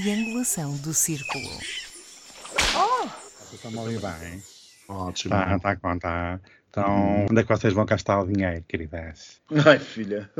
[0.00, 1.48] triangulação do círculo.
[3.52, 4.42] Estão-me a ouvir bem?
[4.88, 5.30] Ótimo.
[5.30, 6.40] Tá, tá a contar.
[6.68, 9.40] Então, onde é que vocês vão gastar o dinheiro, queridas?
[9.64, 10.30] Ai, filha.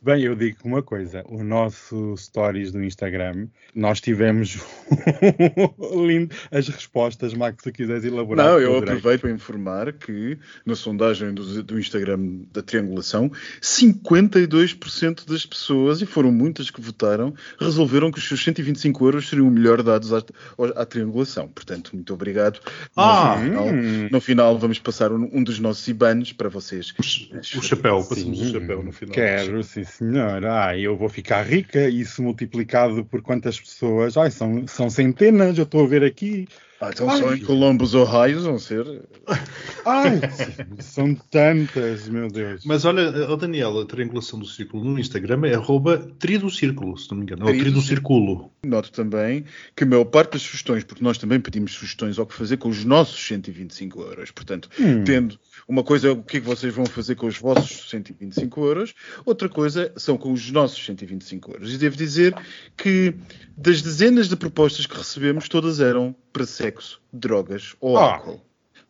[0.00, 4.58] Bem, eu digo uma coisa: o nosso stories do Instagram, nós tivemos
[6.06, 8.46] lindo as respostas, Max, se quiseres elaborar.
[8.46, 8.90] Não, eu direito.
[8.90, 16.06] aproveito para informar que na sondagem do, do Instagram da triangulação, 52% das pessoas, e
[16.06, 20.22] foram muitas que votaram, resolveram que os seus 125 euros seriam melhor dados à,
[20.76, 21.48] à triangulação.
[21.48, 22.60] Portanto, muito obrigado.
[22.96, 24.08] Ah, no, final, hum.
[24.12, 26.94] no final vamos passar um, um dos nossos IBANs para vocês.
[26.98, 29.14] O chapéu, passamos o Sim, chapéu no final.
[29.14, 30.44] Quero, sim, senhor.
[30.46, 34.16] Ah, eu vou ficar rica, isso multiplicado por quantas pessoas?
[34.16, 36.46] Ai, são, são centenas, eu estou a ver aqui.
[36.80, 38.86] Ah, então Ai, só em Columbus, Ohio, vão ser.
[39.84, 40.20] Ai,
[40.78, 42.62] são tantas, meu Deus.
[42.64, 46.96] Mas olha, ó Daniel, a triangulação do círculo no Instagram é arroba tri do círculo,
[46.96, 47.44] se não me engano.
[47.46, 48.52] Ou Tri tri do círculo.
[48.64, 52.34] Noto também que a maior parte das sugestões, porque nós também pedimos sugestões ao que
[52.34, 54.30] fazer com os nossos 125 euros.
[54.30, 55.02] Portanto, Hum.
[55.02, 58.64] tendo uma coisa é o que é que vocês vão fazer com os vossos 125
[58.64, 61.74] euros, outra coisa são com os nossos 125 euros.
[61.74, 62.34] E devo dizer
[62.76, 63.14] que
[63.56, 68.14] das dezenas de propostas que recebemos, todas eram para sexo, drogas ou Ah.
[68.14, 68.40] álcool.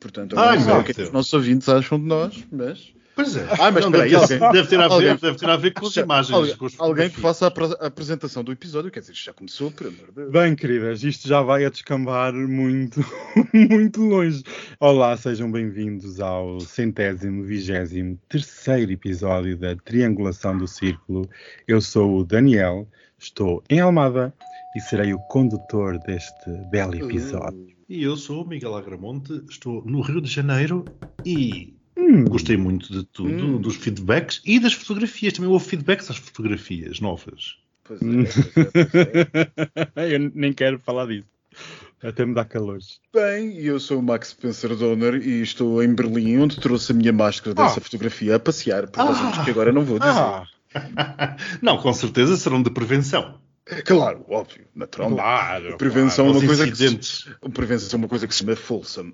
[0.00, 2.44] Portanto, eu Ai, não sei o que é que os nossos ouvintes acham de nós,
[2.52, 2.92] mas.
[3.16, 3.48] Pois é.
[3.58, 5.56] Ah, mas Não, espera aí, deve, alguém- deve ter a ver, alguém- deve ter a
[5.56, 6.32] ver com as imagens.
[6.36, 9.24] alguém, com os alguém que faça a, apre- a apresentação do episódio, quer dizer, isto
[9.24, 10.30] já começou, por amor de Deus.
[10.30, 13.00] Bem, queridas, isto já vai a descambar muito,
[13.52, 14.44] muito longe.
[14.78, 21.28] Olá, sejam bem-vindos ao centésimo, vigésimo terceiro episódio da Triangulação do Círculo.
[21.66, 22.86] Eu sou o Daniel,
[23.18, 24.32] estou em Almada
[24.76, 27.66] e serei o condutor deste belo episódio.
[27.88, 30.84] E eu sou o Miguel Agramonte, estou no Rio de Janeiro
[31.24, 33.60] e Hum, gostei muito de tudo, Hum.
[33.60, 35.32] dos feedbacks e das fotografias.
[35.32, 37.56] Também houve feedbacks às fotografias novas.
[37.84, 38.06] Pois é,
[38.54, 39.50] pois é,
[39.96, 40.14] é.
[40.14, 41.26] eu nem quero falar disso.
[42.00, 42.78] Até me dá calor.
[43.12, 47.12] Bem, eu sou o Max Spencer Donner e estou em Berlim, onde trouxe a minha
[47.12, 47.82] máscara dessa Ah.
[47.82, 49.44] fotografia a passear por razões Ah.
[49.44, 50.12] que agora não vou dizer.
[50.12, 50.46] Ah,
[51.62, 53.38] Não, com certeza serão de prevenção.
[53.84, 55.20] Claro, óbvio, naturalmente.
[55.20, 55.76] claro.
[55.76, 57.28] Prevenção é Aos uma coisa que se, incidentes.
[57.52, 59.12] prevenção é uma coisa que se chama Folsom.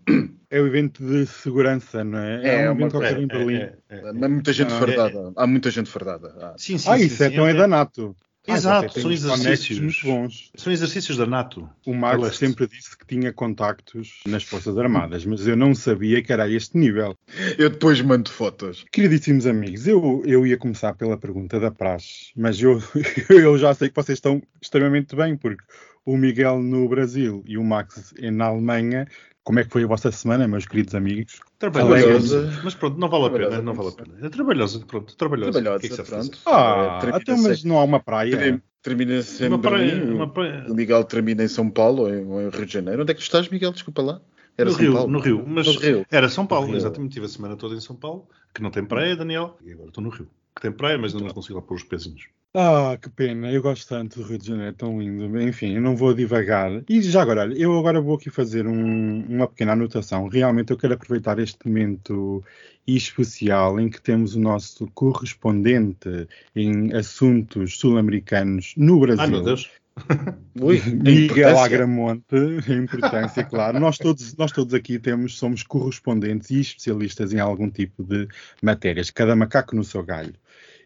[0.49, 2.63] É o evento de segurança, não é?
[2.65, 3.55] É, um uma- evento qualquer É, em Berlim.
[3.57, 4.09] é, é, é.
[4.09, 5.33] Há muita gente Ah, fardada.
[5.35, 6.35] Há muita gente fardada.
[6.41, 6.55] Ah.
[6.57, 8.15] Sim, sim, ah, sim, isso sim, é, então é da NATO.
[8.47, 9.81] Ah, Exato, são exercícios.
[9.81, 10.51] muito bons.
[10.55, 11.69] São exercícios da NATO.
[11.87, 12.39] O Max Leste.
[12.39, 16.51] sempre disse que tinha contactos nas Forças Armadas, mas eu não sabia que era a
[16.51, 17.17] este nível.
[17.57, 18.85] Eu depois mando fotos.
[18.93, 22.83] Queridíssimos amigos, eu, eu ia começar pela pergunta da praxe, mas eu,
[23.31, 25.65] eu já sei que vocês estão extremamente bem, porque
[26.05, 29.07] o Miguel no Brasil e o Max na Alemanha.
[29.45, 31.39] Como é que foi a vossa semana, meus queridos amigos?
[31.59, 32.51] Trabalhosa.
[32.65, 34.27] Mas pronto, não vale a pena, Trabalhosa, não vale a pena.
[34.27, 35.53] É trabalhosa, pronto, trabalhosa.
[35.53, 36.39] Trabalhosa, que é que pronto.
[36.47, 38.63] Ah, É, termina até mas sempre- não há uma praia.
[38.83, 40.15] Termina- sempre Uma em praia, Berlim.
[40.15, 40.65] uma praia.
[40.69, 43.03] O Miguel termina em São Paulo ou em, ou em Rio de Janeiro.
[43.03, 43.73] Onde é que tu estás, Miguel?
[43.73, 44.21] Desculpa lá.
[44.57, 45.11] Era no São Rio, Paulo.
[45.11, 45.45] no Rio.
[45.47, 46.07] Mas No Rio.
[46.11, 47.13] era São Paulo, exatamente.
[47.13, 49.59] Tive a semana toda em São Paulo, que não tem praia, Daniel.
[49.65, 50.29] E agora estou no Rio.
[50.55, 52.29] Que tem praia, mas ainda não consigo lá pôr os pezinhos.
[52.57, 55.41] Ah, que pena, eu gosto tanto do Rio de Janeiro, é tão lindo.
[55.41, 56.71] Enfim, eu não vou divagar.
[56.89, 60.29] E já agora, eu agora vou aqui fazer um- uma pequena anotação.
[60.29, 62.45] Realmente eu quero aproveitar este momento
[62.87, 69.25] especial em que temos o nosso correspondente em assuntos sul-americanos no Brasil.
[69.25, 69.69] Ai meu Deus.
[70.61, 71.59] Ui, Miguel.
[71.59, 72.37] Agramonte,
[72.69, 73.81] a importância, claro.
[73.81, 78.29] Nós todos, nós todos aqui temos, somos correspondentes e especialistas em algum tipo de
[78.63, 80.35] matérias, cada macaco no seu galho.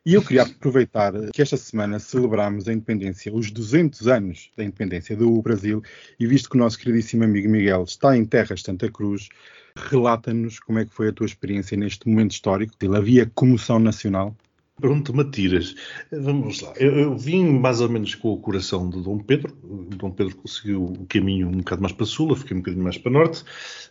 [0.08, 5.14] E eu queria aproveitar que esta semana celebramos a independência, os 200 anos da independência
[5.14, 5.82] do Brasil,
[6.18, 9.28] e visto que o nosso queridíssimo amigo Miguel está em terras de Santa Cruz,
[9.76, 12.72] relata-nos como é que foi a tua experiência neste momento histórico.
[12.96, 14.34] Havia comoção nacional?
[14.80, 15.74] Pronto, Matiras.
[16.10, 16.72] Vamos lá.
[16.78, 19.54] Eu, eu vim mais ou menos com o coração de Dom Pedro.
[19.94, 22.96] Dom Pedro conseguiu o caminho um bocado mais para sul, eu fiquei um bocadinho mais
[22.96, 23.44] para norte.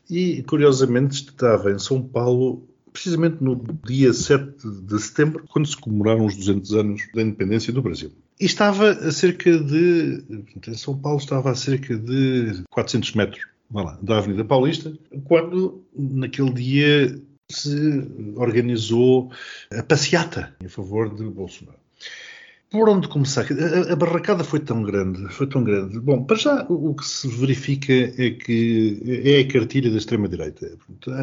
[0.10, 2.68] E, curiosamente, estava em São Paulo
[2.98, 3.56] precisamente no
[3.86, 8.12] dia 7 de setembro, quando se comemoraram os 200 anos da independência do Brasil.
[8.40, 10.24] E estava a cerca de,
[10.68, 14.92] em São Paulo estava a cerca de 400 metros lá, da Avenida Paulista,
[15.26, 18.04] quando naquele dia se
[18.36, 19.32] organizou
[19.72, 21.78] a passeata em favor de Bolsonaro.
[22.70, 23.46] Por onde começar?
[23.46, 26.00] A, a barracada foi tão grande, foi tão grande.
[26.00, 30.78] Bom, para já o, que se verifica é que é a cartilha da extrema-direita.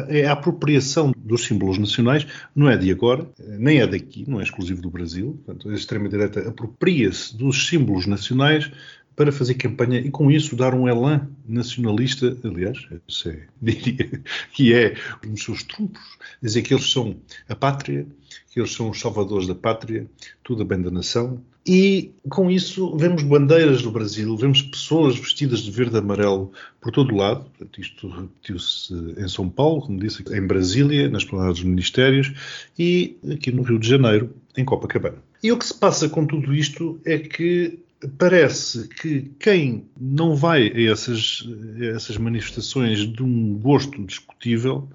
[0.07, 2.25] É a apropriação dos símbolos nacionais,
[2.55, 5.39] não é de agora, nem é daqui, não é exclusivo do Brasil.
[5.45, 8.71] Portanto, a extrema-direita apropria-se dos símbolos nacionais
[9.15, 12.77] para fazer campanha e com isso dar um elan nacionalista, aliás,
[13.07, 14.21] isso é, diria
[14.51, 14.95] que é
[15.25, 17.15] um dos seus trunfos, dizer que eles são
[17.47, 18.05] a pátria,
[18.51, 20.07] que eles são os salvadores da pátria,
[20.43, 25.71] tudo bem da nação, E com isso vemos bandeiras do Brasil, vemos pessoas vestidas de
[25.71, 27.45] verde e amarelo por todo o lado.
[27.75, 32.31] Isto repetiu-se em São Paulo, como disse, em Brasília, nas planadas dos ministérios
[32.77, 35.17] e aqui no Rio de Janeiro, em Copacabana.
[35.41, 37.79] E o que se passa com tudo isto é que
[38.19, 41.47] parece que quem não vai a essas,
[41.79, 44.87] a essas manifestações de um gosto discutível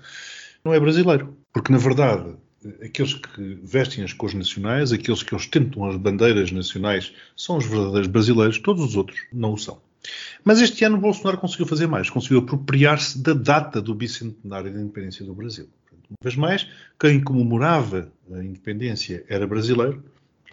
[0.64, 1.36] não é brasileiro.
[1.52, 2.32] Porque, na verdade,
[2.82, 8.08] aqueles que vestem as cores nacionais, aqueles que ostentam as bandeiras nacionais, são os verdadeiros
[8.08, 9.80] brasileiros, todos os outros não o são.
[10.44, 15.24] Mas este ano Bolsonaro conseguiu fazer mais, conseguiu apropriar-se da data do bicentenário da independência
[15.24, 15.68] do Brasil.
[16.08, 16.66] Uma vez mais,
[16.98, 20.02] quem comemorava a independência era brasileiro,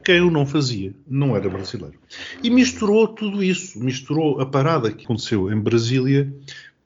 [0.04, 1.98] quem o não fazia não era brasileiro.
[2.44, 6.32] E misturou tudo isso, misturou a parada que aconteceu em Brasília,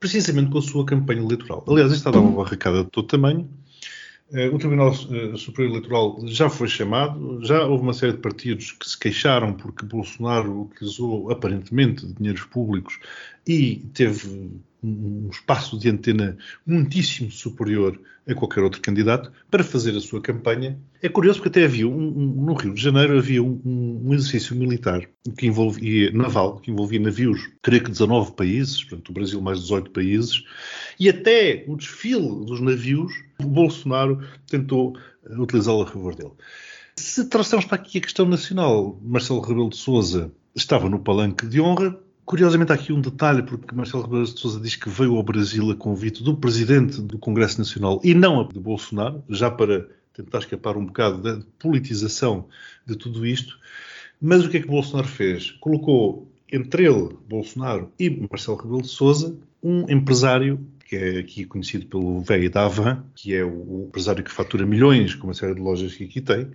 [0.00, 1.64] precisamente com a sua campanha eleitoral.
[1.68, 3.48] Aliás, isto está a dar uma barracada de todo tamanho.
[4.32, 8.72] Eh, o Tribunal eh, Superior Eleitoral já foi chamado, já houve uma série de partidos
[8.72, 12.98] que se queixaram porque Bolsonaro utilizou aparentemente dinheiros públicos
[13.46, 14.50] e teve
[14.82, 16.36] um espaço de antena
[16.66, 20.78] muitíssimo superior a qualquer outro candidato para fazer a sua campanha.
[21.00, 23.60] É curioso porque até havia, um, um, no Rio de Janeiro, havia um,
[24.04, 29.12] um, exercício militar que envolvia, naval, que envolvia navios, creio que 19 países, portanto o
[29.12, 30.44] Brasil mais 18 países,
[30.98, 33.12] e até o desfile dos navios,
[33.46, 36.32] Bolsonaro tentou eh, utilizá-lo a favor dele.
[36.96, 41.60] Se traçamos para aqui a questão nacional, Marcelo Rebelo de Sousa estava no palanque de
[41.60, 45.22] honra, Curiosamente, há aqui um detalhe, porque Marcelo Rebelo de Sousa diz que veio ao
[45.22, 50.38] Brasil a convite do presidente do Congresso Nacional e não de Bolsonaro, já para tentar
[50.38, 52.46] escapar um bocado da politização
[52.86, 53.58] de tudo isto.
[54.20, 55.50] Mas o que é que Bolsonaro fez?
[55.50, 61.86] Colocou entre ele, Bolsonaro e Marcelo Rebelo de Sousa, um empresário que é aqui conhecido
[61.86, 65.60] pelo velho da Avan, que é o empresário que fatura milhões com uma série de
[65.62, 66.50] lojas que aqui tem,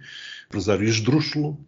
[0.45, 1.59] empresário esdrúxulo,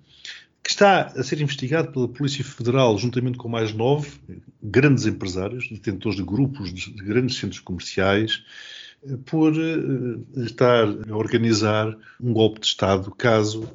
[0.63, 4.11] que está a ser investigado pela Polícia Federal, juntamente com mais nove
[4.61, 8.43] grandes empresários, detentores de grupos de grandes centros comerciais,
[9.25, 13.67] por eh, estar a organizar um golpe de Estado caso,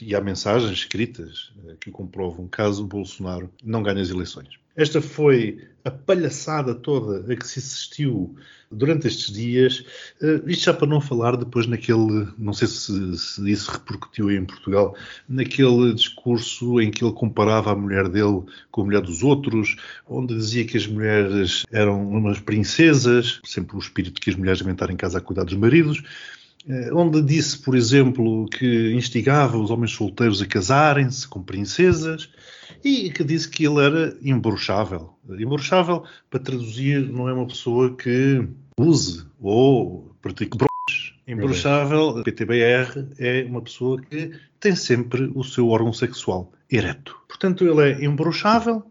[0.00, 4.58] e há mensagens escritas eh, que comprovam, caso Bolsonaro não ganhe as eleições.
[4.78, 8.36] Esta foi a palhaçada toda a que se assistiu
[8.70, 9.84] durante estes dias.
[10.22, 14.44] Uh, isto já para não falar depois naquele, não sei se, se, isso repercutiu em
[14.44, 14.94] Portugal,
[15.28, 19.74] naquele discurso em que ele comparava a mulher dele com a mulher dos outros,
[20.06, 24.74] onde dizia que as mulheres eram umas princesas, sempre o espírito que as mulheres devem
[24.74, 26.37] estar em casa a cuidar dos maridos eh,
[26.92, 32.30] onde disse, por exemplo, que instigava os homens solteiros a casarem-se com princesas,
[32.84, 35.14] e que disse que ele era imbrochável.
[35.28, 38.46] Imbrochável, para traduzir, não é uma pessoa que
[38.78, 41.14] use ou pratique broches.
[41.26, 47.16] Imbrochável, PTBR, é uma pessoa que tem sempre o seu órgão sexual ereto.
[47.28, 48.84] Portanto, ele é imbrochável,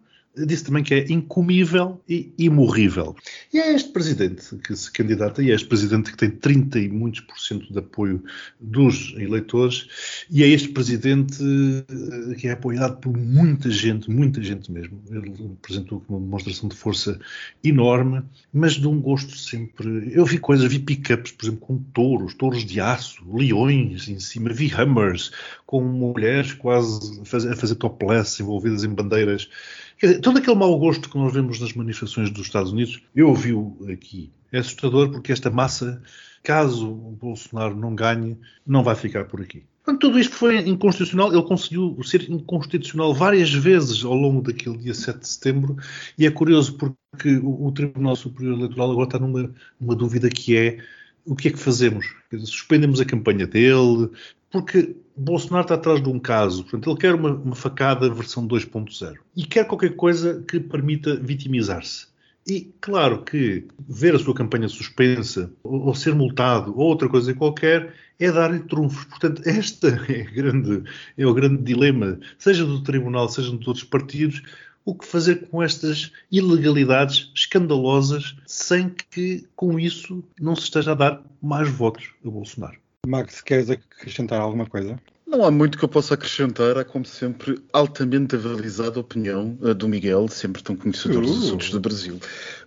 [0.45, 3.15] disse também que é incomível e imorrível.
[3.53, 6.89] E é este presidente que se candidata, e é este presidente que tem 30 e
[6.89, 8.23] muitos por cento de apoio
[8.59, 14.71] dos eleitores, e é este presidente eh, que é apoiado por muita gente, muita gente
[14.71, 15.01] mesmo.
[15.09, 17.19] Ele apresentou uma demonstração de força
[17.63, 18.23] enorme,
[18.53, 20.11] mas de um gosto sempre.
[20.13, 24.51] Eu vi coisas, vi pick-ups, por exemplo, com touros, touros de aço, leões em cima,
[24.51, 25.31] vi hammers
[25.65, 29.49] com mulheres quase a fazer topless envolvidas em bandeiras
[29.97, 33.29] Quer dizer, todo aquele mau gosto que nós vemos nas manifestações dos Estados Unidos, eu
[33.29, 34.31] ouvi-o aqui.
[34.51, 36.01] É assustador porque esta massa,
[36.43, 39.63] caso o Bolsonaro não ganhe, não vai ficar por aqui.
[39.99, 41.33] Tudo isto foi inconstitucional.
[41.33, 45.77] Ele conseguiu ser inconstitucional várias vezes ao longo daquele dia 7 de setembro.
[46.17, 50.57] E é curioso porque o, o Tribunal Superior Eleitoral agora está numa, numa dúvida que
[50.57, 50.79] é
[51.25, 52.05] o que é que fazemos?
[52.45, 54.09] Suspendemos a campanha dele,
[54.51, 59.17] porque Bolsonaro está atrás de um caso, portanto, ele quer uma, uma facada versão 2.0
[59.35, 62.07] e quer qualquer coisa que permita vitimizar-se.
[62.47, 67.33] E claro que ver a sua campanha suspensa, ou, ou ser multado, ou outra coisa
[67.33, 69.03] qualquer, é dar-lhe trunfos.
[69.03, 70.83] Portanto, este é, grande,
[71.17, 74.41] é o grande dilema, seja do tribunal, seja de outros partidos,
[74.85, 80.95] o que fazer com estas ilegalidades escandalosas sem que com isso não se esteja a
[80.95, 82.77] dar mais votos a Bolsonaro.
[83.07, 84.99] Max, queres acrescentar alguma coisa?
[85.25, 86.77] Não há muito que eu possa acrescentar.
[86.77, 91.25] Há, como sempre, altamente avalizada a opinião uh, do Miguel, sempre tão conhecedor uh.
[91.25, 92.19] dos assuntos do Brasil.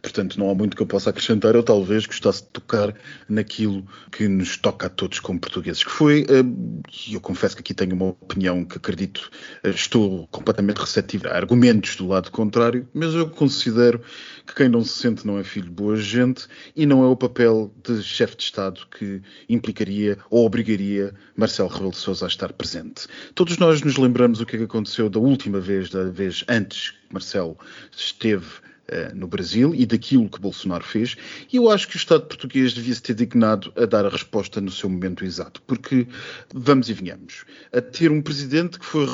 [0.03, 1.55] Portanto, não há muito que eu possa acrescentar.
[1.55, 2.95] Eu talvez gostasse de tocar
[3.29, 7.61] naquilo que nos toca a todos como portugueses, que foi, uh, e eu confesso que
[7.61, 9.31] aqui tenho uma opinião que acredito,
[9.65, 14.01] uh, estou completamente receptivo a argumentos do lado contrário, mas eu considero
[14.47, 17.17] que quem não se sente não é filho de boa gente e não é o
[17.17, 22.53] papel de chefe de Estado que implicaria ou obrigaria Marcelo Rebelo de Sousa a estar
[22.53, 23.07] presente.
[23.35, 26.91] Todos nós nos lembramos o que, é que aconteceu da última vez, da vez antes
[26.91, 27.57] que Marcelo
[27.93, 28.47] esteve
[28.93, 31.17] eh, no Brasil e daquilo que Bolsonaro fez,
[31.53, 34.61] e eu acho que o Estado português devia se ter dignado a dar a resposta
[34.61, 36.09] no seu momento exato, porque
[36.53, 39.07] vamos e venhamos, a ter um presidente que foi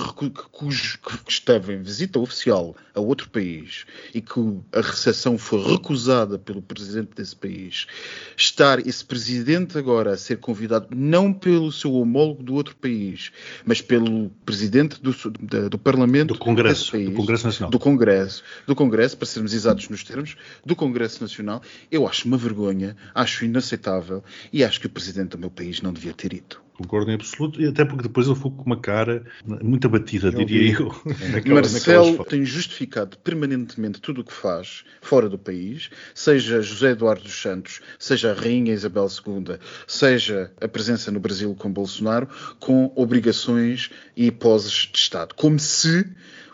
[0.51, 4.41] cujo, que esteve em visita oficial a outro país e que
[4.73, 7.87] a recepção foi recusada pelo presidente desse país,
[8.35, 13.31] estar esse presidente agora a ser convidado não pelo seu homólogo do outro país,
[13.67, 18.43] mas pelo presidente do, do, do Parlamento do Congresso, país, do Congresso Nacional, do Congresso,
[18.67, 23.45] do Congresso, para sermos exatos nos termos, do Congresso Nacional, eu acho uma vergonha, acho
[23.45, 26.67] inaceitável e acho que o presidente do meu país não devia ter ido.
[26.77, 29.25] Concordo em absoluto, e até porque depois ele foi com uma cara
[29.63, 30.83] muito abatida, eu diria vi.
[30.83, 30.95] eu.
[31.33, 37.23] Naquela, Marcelo tem justificado permanentemente tudo o que faz fora do país, seja José Eduardo
[37.23, 39.57] dos Santos, seja a Rainha Isabel II,
[39.87, 42.29] seja a presença no Brasil com Bolsonaro,
[42.61, 45.35] com obrigações e poses de Estado.
[45.35, 46.07] Como se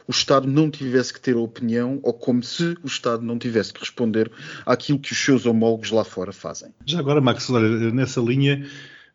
[0.06, 3.80] o Estado não tivesse que ter opinião ou como se o Estado não tivesse que
[3.80, 4.30] responder
[4.66, 6.72] àquilo que os seus homólogos lá fora fazem.
[6.84, 8.66] Já agora, Max, olha, nessa linha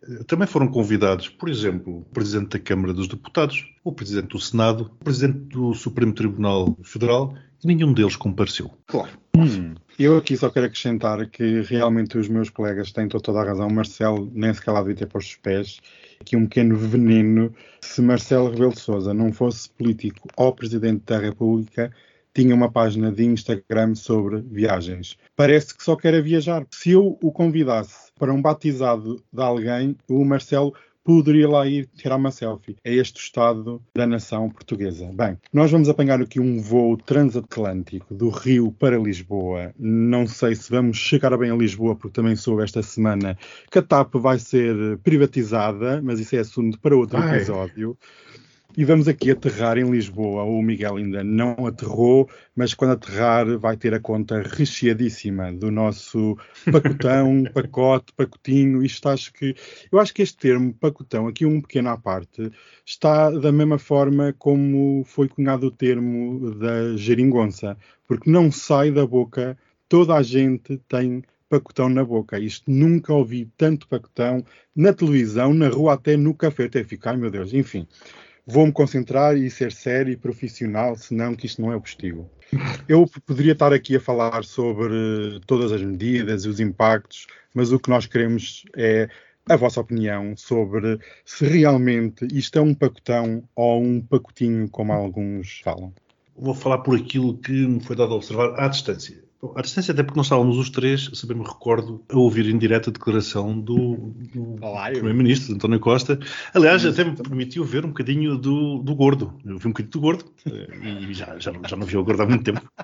[0.04, 4.40] eh, também foram convidados, por exemplo, o Presidente da Câmara dos Deputados, o Presidente do
[4.40, 8.72] Senado, o Presidente do Supremo Tribunal Federal nenhum deles compareceu.
[8.88, 9.12] Claro.
[9.36, 9.76] Hum.
[10.00, 13.70] Eu aqui só quero acrescentar que realmente os meus colegas têm toda a razão.
[13.70, 15.80] Marcelo nem sequer lá devia ter posto os pés.
[16.22, 17.54] Aqui um pequeno veneno.
[17.82, 21.92] Se Marcelo Rebelo de Sousa não fosse político ou Presidente da República,
[22.34, 25.18] tinha uma página de Instagram sobre viagens.
[25.36, 26.64] Parece que só quer viajar.
[26.70, 30.76] Se eu o convidasse para um batizado de alguém, o Marcelo
[31.08, 32.76] poderia lá ir tirar uma selfie.
[32.84, 35.10] É este o estado da nação portuguesa.
[35.14, 39.74] Bem, nós vamos apanhar aqui um voo transatlântico do Rio para Lisboa.
[39.80, 43.38] Não sei se vamos chegar bem a Lisboa, porque também soube esta semana
[43.72, 47.38] que a TAP vai ser privatizada, mas isso é assunto para outro Ai.
[47.38, 47.98] episódio.
[48.76, 50.44] E vamos aqui aterrar em Lisboa.
[50.44, 56.38] O Miguel ainda não aterrou, mas quando aterrar vai ter a conta recheadíssima do nosso
[56.72, 58.84] pacotão, pacote, pacotinho.
[58.84, 59.56] Isto acho que.
[59.92, 62.52] Eu acho que este termo pacotão, aqui um pequeno à parte,
[62.86, 69.08] está da mesma forma como foi cunhado o termo da geringonça, porque não sai da
[69.08, 69.58] boca,
[69.90, 72.38] toda a gente tem pacotão na boca.
[72.38, 74.44] Isto nunca ouvi tanto pacotão
[74.76, 76.66] na televisão, na rua, até no café.
[76.66, 77.88] Até ficar, ai meu Deus, enfim
[78.48, 82.30] vou-me concentrar e ser sério e profissional, senão que isto não é o possível.
[82.88, 87.80] Eu poderia estar aqui a falar sobre todas as medidas e os impactos, mas o
[87.80, 89.10] que nós queremos é
[89.50, 95.60] a vossa opinião sobre se realmente isto é um pacotão ou um pacotinho, como alguns
[95.62, 95.94] falam.
[96.36, 99.27] Vou falar por aquilo que me foi dado a observar à distância.
[99.40, 102.50] Bom, à distância, até porque nós estávamos os três, se bem me recordo, a ouvir
[102.50, 103.96] em direto a declaração do,
[104.34, 104.56] do
[104.92, 106.20] Primeiro-Ministro, António Costa.
[106.54, 109.34] Aliás, até me permitiu ver um bocadinho do, do Gordo.
[109.46, 112.24] Eu vi um bocadinho do Gordo eh, e já, já, já não vi o Gordo
[112.24, 112.62] há muito tempo.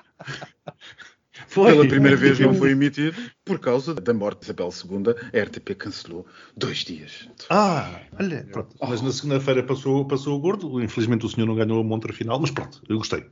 [1.48, 1.72] Foi.
[1.72, 5.40] Pela primeira vez não foi emitido por causa da morte de Isabel II.
[5.40, 7.28] A RTP cancelou dois dias.
[7.50, 8.74] Ah, olha, pronto.
[8.78, 8.86] Oh.
[8.86, 10.80] Mas na segunda-feira passou, passou o gordo.
[10.80, 13.26] Infelizmente o senhor não ganhou a montra final, mas pronto, eu gostei.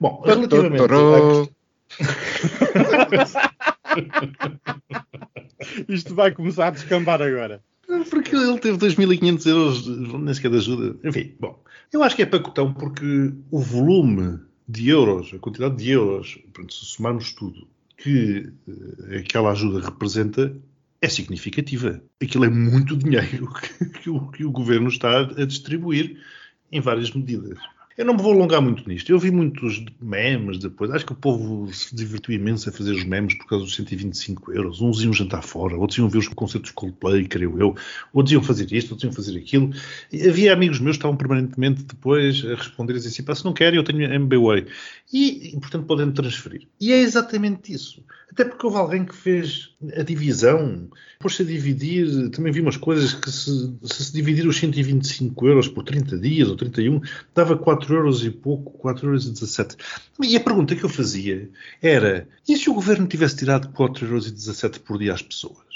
[0.00, 1.55] Bom, relativamente
[5.88, 7.62] Isto vai começar a descambar agora.
[8.10, 10.96] Porque ele teve 2.500 euros, nem sequer de ajuda.
[11.04, 11.62] Enfim, bom.
[11.92, 16.74] Eu acho que é pacotão porque o volume de euros, a quantidade de euros, pronto,
[16.74, 20.52] se somarmos tudo, que uh, aquela ajuda representa,
[21.00, 22.02] é significativa.
[22.20, 26.20] Aquilo é muito dinheiro que, que, o, que o governo está a distribuir
[26.72, 27.58] em várias medidas.
[27.96, 29.10] Eu não me vou alongar muito nisto.
[29.10, 30.90] Eu vi muitos memes depois.
[30.90, 34.52] Acho que o povo se divertiu imenso a fazer os memes por causa dos 125
[34.52, 34.82] euros.
[34.82, 37.74] Uns iam jantar fora, outros iam ver os concertos Coldplay, creio eu.
[38.12, 39.70] Outros iam fazer isto, outros iam fazer aquilo.
[40.12, 43.84] E havia amigos meus que estavam permanentemente depois a responder assim: se não querem, eu
[43.84, 44.66] tenho MBWay.
[45.10, 46.68] E, e, portanto, podem transferir.
[46.78, 48.04] E é exatamente isso.
[48.30, 52.28] Até porque houve alguém que fez a divisão, pôs-se a dividir.
[52.30, 56.48] Também vi umas coisas que, se, se, se dividir os 125 euros por 30 dias
[56.50, 57.00] ou 31,
[57.34, 59.76] dava 4 euros e pouco, 4 euros e 17.
[60.22, 61.50] E a pergunta que eu fazia
[61.80, 65.66] era: e se o governo tivesse tirado 4 euros e 17 por dia às pessoas?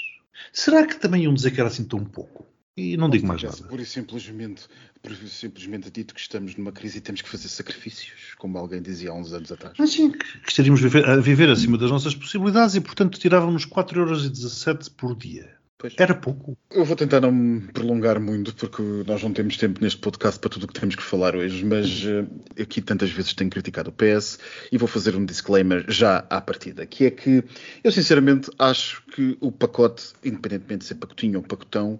[0.51, 2.45] Será que também iam dizer que era assim tão pouco?
[2.75, 3.63] E não digo mais nada.
[3.63, 4.63] Por simplesmente,
[5.01, 9.11] por simplesmente dito que estamos numa crise e temos que fazer sacrifícios, como alguém dizia
[9.11, 9.75] há uns anos atrás.
[9.77, 13.65] Mas sim, que estaríamos a viver, a viver acima das nossas possibilidades e, portanto, tirávamos
[13.65, 15.60] 4,17€ por dia.
[15.81, 15.95] Pois.
[15.97, 16.55] Era pouco.
[16.69, 20.51] Eu vou tentar não me prolongar muito, porque nós não temos tempo neste podcast para
[20.51, 22.29] tudo o que temos que falar hoje, mas uh,
[22.61, 24.37] aqui tantas vezes tenho criticado o PS
[24.71, 27.43] e vou fazer um disclaimer já à partida, que é que
[27.83, 31.99] eu sinceramente acho que o pacote, independentemente de ser pacotinho ou pacotão,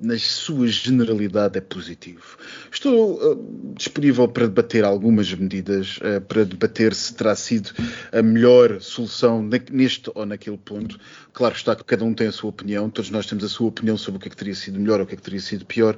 [0.00, 2.36] na sua generalidade é positivo.
[2.70, 7.70] Estou uh, disponível para debater algumas medidas, uh, para debater se terá sido
[8.12, 10.98] a melhor solução neste ou naquele ponto.
[11.32, 13.96] Claro está que cada um tem a sua opinião, todos nós temos a sua opinião
[13.96, 15.64] sobre o que é que teria sido melhor ou o que é que teria sido
[15.64, 15.96] pior.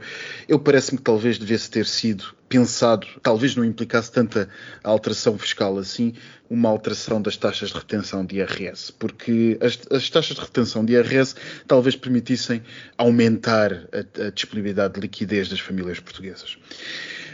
[0.48, 4.48] Eu parece-me que talvez devesse ter sido pensado, talvez não implicasse tanta
[4.82, 6.14] alteração fiscal assim,
[6.48, 10.94] uma alteração das taxas de retenção de IRS, porque as, as taxas de retenção de
[10.94, 11.36] IRS
[11.66, 12.62] talvez permitissem
[12.98, 16.58] aumentar a, a disponibilidade de liquidez das famílias portuguesas.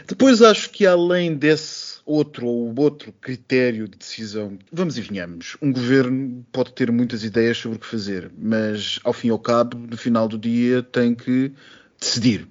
[0.07, 5.71] Depois acho que além desse outro ou outro critério de decisão, vamos e venhamos, um
[5.71, 9.77] governo pode ter muitas ideias sobre o que fazer, mas ao fim e ao cabo,
[9.77, 11.51] no final do dia, tem que
[11.99, 12.47] decidir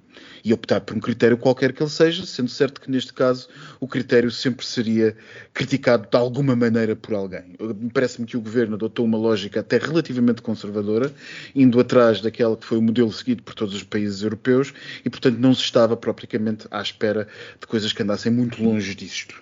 [0.47, 3.49] e optar por um critério qualquer que ele seja, sendo certo que neste caso
[3.81, 5.13] o critério sempre seria
[5.53, 7.57] criticado de alguma maneira por alguém.
[7.93, 11.13] Parece-me que o governo adotou uma lógica até relativamente conservadora,
[11.53, 14.73] indo atrás daquela que foi o modelo seguido por todos os países europeus
[15.03, 17.27] e, portanto, não se estava propriamente à espera
[17.59, 19.35] de coisas que andassem muito longe disto.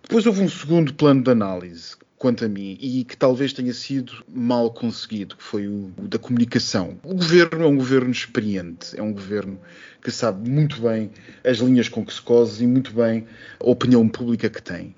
[0.00, 4.24] Depois houve um segundo plano de análise, quanto a mim, e que talvez tenha sido
[4.26, 6.98] mal conseguido, que foi o, o da comunicação.
[7.02, 9.58] O governo é um governo experiente, é um governo
[10.04, 11.10] que sabe muito bem
[11.42, 13.26] as linhas com que se cose e muito bem
[13.58, 14.94] a opinião pública que tem.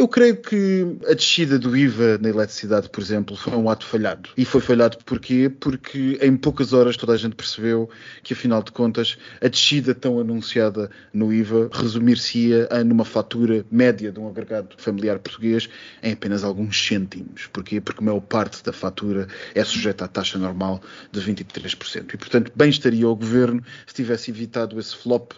[0.00, 4.30] Eu creio que a descida do IVA na eletricidade, por exemplo, foi um ato falhado.
[4.34, 5.50] E foi falhado porquê?
[5.50, 7.86] Porque em poucas horas toda a gente percebeu
[8.22, 14.18] que, afinal de contas, a descida tão anunciada no IVA resumir-se-ia numa fatura média de
[14.18, 15.68] um agregado familiar português
[16.02, 17.46] em apenas alguns cêntimos.
[17.52, 17.78] Porquê?
[17.78, 20.80] Porque a maior parte da fatura é sujeita à taxa normal
[21.12, 22.14] de 23%.
[22.14, 25.32] E, portanto, bem estaria o governo se tivesse evitado esse flop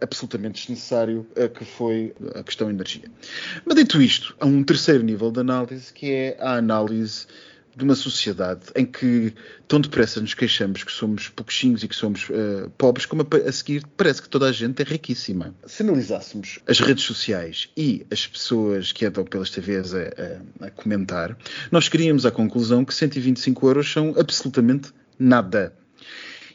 [0.00, 3.10] absolutamente desnecessário, uh, que foi a questão energia.
[3.64, 7.26] Mas dito isto, há um terceiro nível de análise, que é a análise
[7.78, 9.32] de uma sociedade em que
[9.68, 13.52] tão depressa nos queixamos que somos pouquinhos e que somos uh, pobres, como a, a,
[13.52, 15.54] seguir parece que toda a gente é riquíssima.
[15.64, 19.98] Se analisássemos as redes sociais e as pessoas que andam pelas TVs a,
[20.60, 21.38] a, a comentar,
[21.70, 25.72] nós chegaríamos à conclusão que 125 euros são absolutamente nada.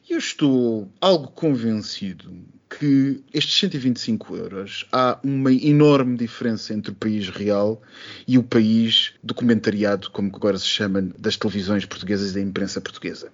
[0.09, 2.29] Eu estou algo convencido
[2.69, 7.81] que estes 125 euros há uma enorme diferença entre o país real
[8.27, 13.31] e o país documentariado, como agora se chama, das televisões portuguesas e da imprensa portuguesa.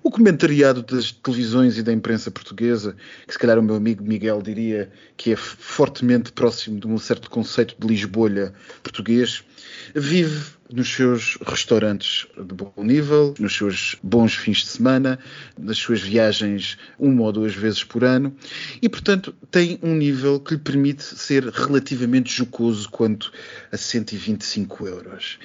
[0.00, 2.94] O comentariado das televisões e da imprensa portuguesa,
[3.26, 7.28] que se calhar o meu amigo Miguel diria que é fortemente próximo de um certo
[7.30, 9.42] conceito de Lisbolha português,
[9.94, 15.18] vive nos seus restaurantes de bom nível, nos seus bons fins de semana,
[15.58, 18.34] nas suas viagens uma ou duas vezes por ano
[18.80, 23.32] e, portanto, tem um nível que lhe permite ser relativamente jocoso quanto
[23.70, 25.38] a 125 euros.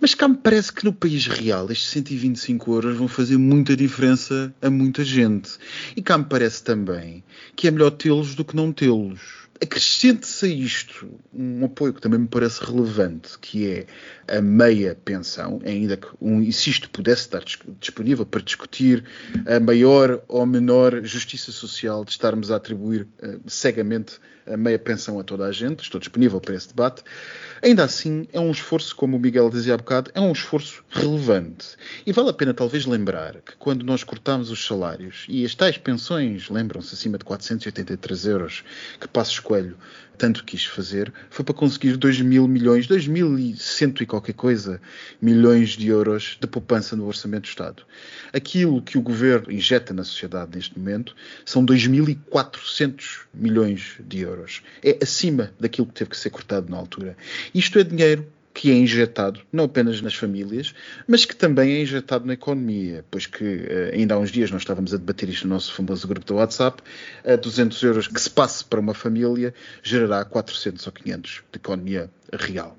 [0.00, 4.54] Mas cá me parece que no país real estes 125 euros vão fazer muita diferença
[4.62, 5.52] a muita gente.
[5.94, 7.22] E cá me parece também
[7.54, 12.18] que é melhor tê-los do que não tê-los Acrescente-se a isto um apoio que também
[12.18, 13.86] me parece relevante, que é
[14.36, 17.44] a meia pensão, ainda que um, se isto pudesse estar
[17.78, 19.04] disponível para discutir
[19.46, 25.18] a maior ou menor justiça social de estarmos a atribuir uh, cegamente a meia pensão
[25.18, 27.02] a toda a gente, estou disponível para esse debate.
[27.62, 31.76] Ainda assim, é um esforço, como o Miguel dizia há bocado, é um esforço relevante.
[32.04, 35.78] E vale a pena talvez lembrar que quando nós cortamos os salários e as tais
[35.78, 38.64] pensões, lembram-se, acima de 483 euros,
[38.98, 39.76] que Passos Coelho
[40.16, 44.34] tanto quis fazer, foi para conseguir 2 mil milhões, 2 mil e cento e qualquer
[44.34, 44.80] coisa,
[45.20, 47.82] milhões de euros de poupança no Orçamento do Estado.
[48.32, 54.62] Aquilo que o Governo injeta na sociedade neste momento são 2.400 milhões de euros.
[54.82, 57.16] É acima daquilo que teve que ser cortado na altura.
[57.52, 60.74] Isto é dinheiro que é injetado não apenas nas famílias,
[61.06, 64.62] mas que também é injetado na economia, pois que eh, ainda há uns dias nós
[64.62, 66.82] estávamos a debater isto no nosso famoso grupo do WhatsApp,
[67.24, 72.10] a 200 euros que se passe para uma família gerará 400 ou 500 de economia
[72.32, 72.76] real.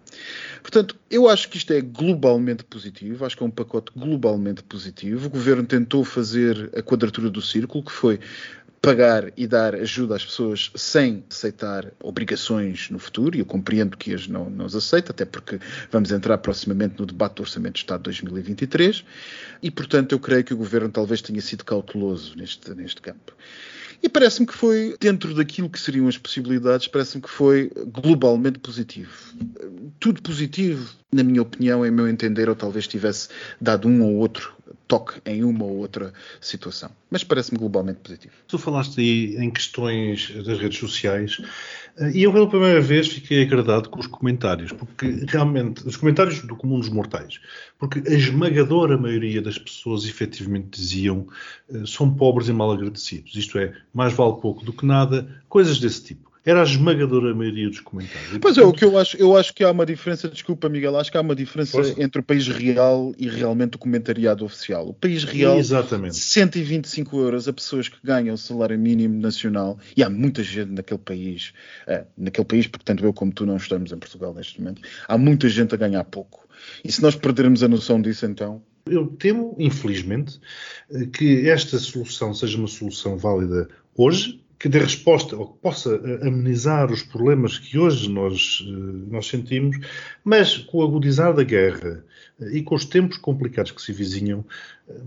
[0.62, 5.28] Portanto, eu acho que isto é globalmente positivo, acho que é um pacote globalmente positivo.
[5.28, 8.20] O governo tentou fazer a quadratura do círculo, que foi
[8.84, 14.14] pagar e dar ajuda às pessoas sem aceitar obrigações no futuro, e eu compreendo que
[14.14, 15.58] as não, não as aceita, até porque
[15.90, 19.06] vamos entrar proximamente no debate do Orçamento de Estado de 2023,
[19.62, 23.34] e portanto eu creio que o Governo talvez tenha sido cauteloso neste, neste campo.
[24.04, 29.14] E parece-me que foi, dentro daquilo que seriam as possibilidades, parece-me que foi globalmente positivo.
[29.98, 33.30] Tudo positivo, na minha opinião, em meu entender, ou talvez tivesse
[33.62, 34.54] dado um ou outro
[34.88, 36.92] toque em uma ou outra situação.
[37.10, 38.34] Mas parece-me globalmente positivo.
[38.48, 41.38] Tu falaste aí em questões das redes sociais
[41.98, 46.42] eh, e eu pela primeira vez fiquei agradado com os comentários, porque realmente, os comentários
[46.42, 47.40] do comum dos mortais,
[47.78, 51.28] porque a esmagadora maioria das pessoas efetivamente diziam
[51.70, 55.80] eh, são pobres e mal agradecidos, isto é, mais vale pouco do que nada, coisas
[55.80, 56.33] desse tipo.
[56.46, 58.38] Era a esmagadora maioria dos comentários.
[58.42, 61.10] Pois é, o que eu acho, eu acho que há uma diferença, desculpa Miguel, acho
[61.10, 61.98] que há uma diferença pois?
[61.98, 64.90] entre o país real e realmente o comentariado oficial.
[64.90, 66.18] O país real, Exatamente.
[66.18, 71.00] 125 euros a pessoas que ganham o salário mínimo nacional, e há muita gente naquele
[71.00, 71.54] país,
[71.88, 75.18] uh, naquele país, porque tanto eu como tu não estamos em Portugal neste momento, há
[75.18, 76.46] muita gente a ganhar pouco.
[76.84, 80.40] E se nós perdermos a noção disso, então, eu temo, infelizmente,
[80.92, 85.94] eh, que esta solução seja uma solução válida hoje, que dê resposta ou que possa
[85.94, 88.72] eh, amenizar os problemas que hoje nós, eh,
[89.12, 89.78] nós sentimos,
[90.24, 92.02] mas com o agudizar da guerra
[92.40, 94.46] eh, e com os tempos complicados que se vizinham,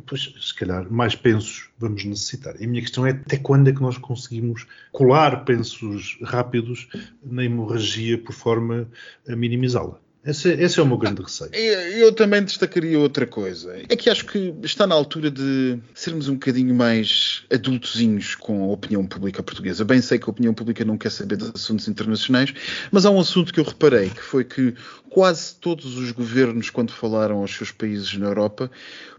[0.04, 2.60] pois se calhar mais pensos vamos necessitar.
[2.60, 6.86] E a minha questão é até quando é que nós conseguimos colar pensos rápidos
[7.24, 8.86] na hemorragia por forma
[9.26, 9.98] a minimizá-la?
[10.26, 11.50] Esse, esse, é o meu grande receio.
[11.52, 13.76] Eu, eu, também destacaria outra coisa.
[13.88, 18.66] É que acho que está na altura de sermos um bocadinho mais adultozinhos com a
[18.72, 19.84] opinião pública portuguesa.
[19.84, 22.52] Bem sei que a opinião pública não quer saber de assuntos internacionais,
[22.90, 24.74] mas há um assunto que eu reparei, que foi que
[25.08, 28.68] quase todos os governos, quando falaram aos seus países na Europa,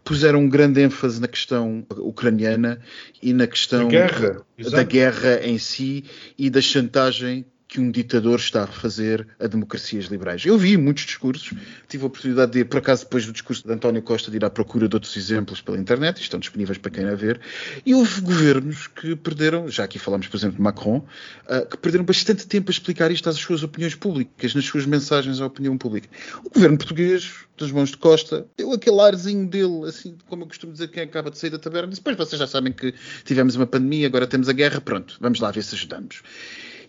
[0.03, 2.81] puseram um grande ênfase na questão ucraniana
[3.23, 4.41] e na questão guerra,
[4.71, 6.03] da guerra em si
[6.37, 10.45] e da chantagem que um ditador está a fazer a democracias liberais.
[10.45, 11.51] Eu vi muitos discursos,
[11.87, 14.49] tive a oportunidade de, por acaso, depois do discurso de António Costa, de ir à
[14.49, 17.41] procura de outros exemplos pela internet, estão disponíveis para quem a ver,
[17.85, 21.05] e houve governos que perderam, já aqui falamos, por exemplo, de Macron,
[21.49, 25.41] uh, que perderam bastante tempo a explicar isto às suas opiniões públicas, nas suas mensagens
[25.41, 26.07] à opinião pública.
[26.45, 30.71] O governo português, das mãos de Costa, deu aquele arzinho dele, assim, como eu costumo
[30.71, 32.93] dizer, quem acaba de sair da taberna, depois vocês já sabem que
[33.25, 36.21] tivemos uma pandemia, agora temos a guerra, pronto, vamos lá ver se ajudamos.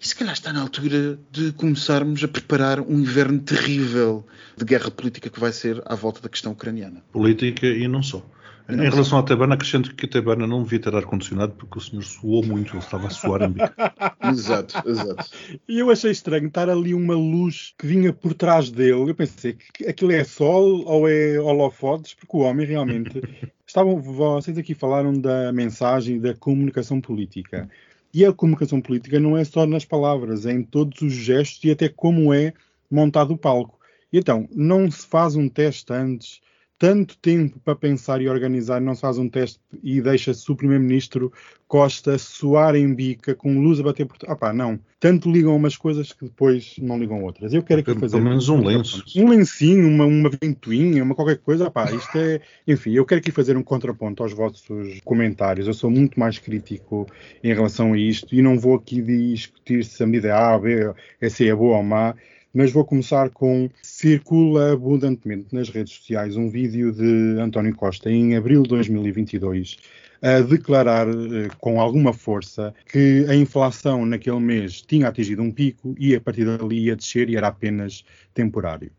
[0.01, 4.25] E se calhar está na altura de começarmos a preparar um inverno terrível
[4.57, 7.03] de guerra política que vai ser à volta da questão ucraniana.
[7.13, 8.25] Política e não só.
[8.69, 12.03] Em relação à Tabana, acrescento que a Tabana não devia ter ar-condicionado porque o senhor
[12.03, 13.73] suou muito, ele estava a suar em bico.
[14.31, 15.25] exato, exato.
[15.67, 19.11] E eu achei estranho estar ali uma luz que vinha por trás dele.
[19.11, 23.23] Eu pensei que aquilo é sol ou é holofotes, porque o homem realmente.
[23.67, 27.69] Estavam, vocês aqui falaram da mensagem da comunicação política.
[28.13, 31.71] E a comunicação política não é só nas palavras, é em todos os gestos e
[31.71, 32.55] até como é
[32.91, 33.79] montado o palco.
[34.13, 36.41] E então, não se faz um teste antes,
[36.79, 41.33] tanto tempo para pensar e organizar, não se faz um teste e deixa-se o Primeiro-Ministro
[41.67, 44.17] Costa suar em bica com luz a bater por.
[44.27, 44.81] Ah pá, não.
[44.99, 47.53] Tanto ligam umas coisas que depois não ligam outras.
[47.53, 48.17] Eu quero aqui fazer.
[48.17, 49.05] Pelo menos um lenço.
[49.17, 51.67] Um lencinho, uma, uma ventoinha, uma qualquer coisa.
[51.67, 52.41] Ah pá, isto é.
[52.67, 55.67] Enfim, eu quero aqui fazer um contraponto aos vossos comentários.
[55.67, 57.07] Eu sou muito mais crítico
[57.45, 60.95] em relação a isto e não vou aqui discutir se a medida A, B,
[61.29, 62.15] se é boa ou má
[62.59, 68.35] mas vou começar com circula abundantemente nas redes sociais um vídeo de António Costa em
[68.35, 69.77] abril de 2022
[70.21, 75.95] a declarar eh, com alguma força que a inflação naquele mês tinha atingido um pico
[75.97, 78.91] e a partir dali ia descer e era apenas temporário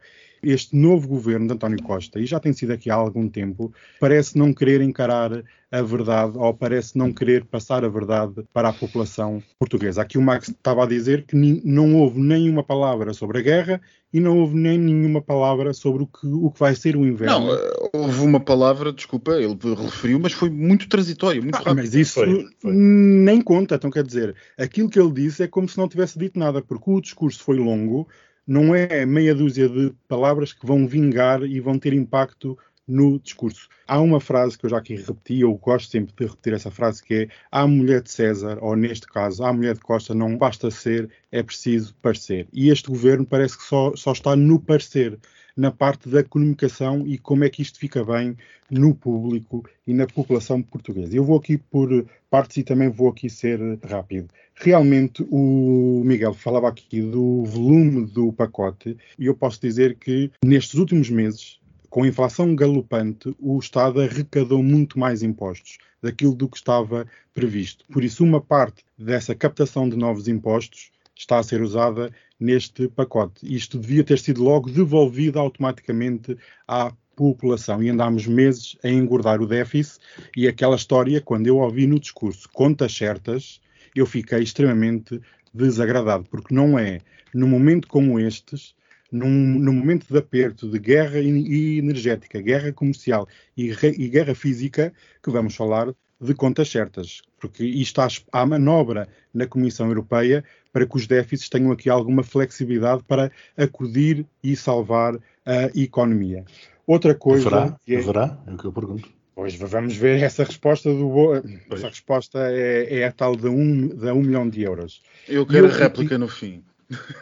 [0.42, 4.38] este novo governo de António Costa, e já tem sido aqui há algum tempo, parece
[4.38, 9.42] não querer encarar a verdade ou parece não querer passar a verdade para a população
[9.60, 10.02] portuguesa.
[10.02, 14.20] Aqui o Max estava a dizer que não houve nenhuma palavra sobre a guerra e
[14.20, 17.40] não houve nem nenhuma palavra sobre o que, o que vai ser o inverno.
[17.40, 21.76] Não, eh, houve uma palavra, desculpa, ele referiu, mas foi muito transitório, muito ah, rápido.
[21.76, 22.74] Mas isso foi, foi.
[22.74, 26.40] nem conta, então quer dizer, aquilo que ele disse é como se não tivesse dito
[26.40, 28.08] nada, porque o discurso foi longo,
[28.50, 32.58] não é meia dúzia de palavras que vão vingar e vão ter impacto
[32.88, 33.70] no discurso.
[33.88, 37.04] Há uma frase que eu já aqui repeti, eu gosto sempre de repetir essa frase,
[37.04, 40.72] que é a mulher de César, ou neste caso, a mulher de Costa, não basta
[40.72, 42.48] ser, é preciso parecer.
[42.52, 45.20] E este governo parece que só, só está no parecer,
[45.60, 48.38] na parte da comunicação e como é que isto fica bem
[48.72, 51.14] no público e na população portuguesa.
[51.14, 51.90] Eu vou aqui por
[52.30, 54.30] partes e também vou aqui ser rápido.
[54.56, 60.76] Realmente, o Miguel falava aqui do volume do pacote e eu posso dizer que nestes
[60.76, 66.56] últimos meses, com a inflação galopante, o Estado arrecadou muito mais impostos daquilo do que
[66.56, 67.84] estava previsto.
[67.92, 73.46] Por isso, uma parte dessa captação de novos impostos está a ser usada neste pacote.
[73.54, 77.84] Isto devia ter sido logo devolvido automaticamente à população.
[77.84, 80.00] E andámos meses a engordar o déficit.
[80.36, 83.60] E aquela história, quando eu ouvi no discurso contas certas,
[83.94, 85.22] eu fiquei extremamente
[85.54, 87.02] desagradado, porque não é,
[87.34, 88.74] num momento como estes,
[89.12, 93.28] num, num momento de aperto, de guerra energética, guerra comercial
[93.58, 98.02] e, e guerra física, que vamos falar de contas certas, porque isto
[98.32, 104.26] há, manobra na Comissão Europeia para que os déficits tenham aqui alguma flexibilidade para acudir
[104.44, 106.44] e salvar a economia.
[106.86, 107.48] Outra coisa.
[107.48, 107.78] Haverá?
[107.88, 108.38] É, haverá?
[108.46, 109.10] É o que eu pergunto.
[109.34, 111.36] Pois vamos ver essa resposta do
[111.72, 115.02] essa resposta é, é a tal de um, de um milhão de euros.
[115.28, 116.62] Eu quero eu, a réplica no fim.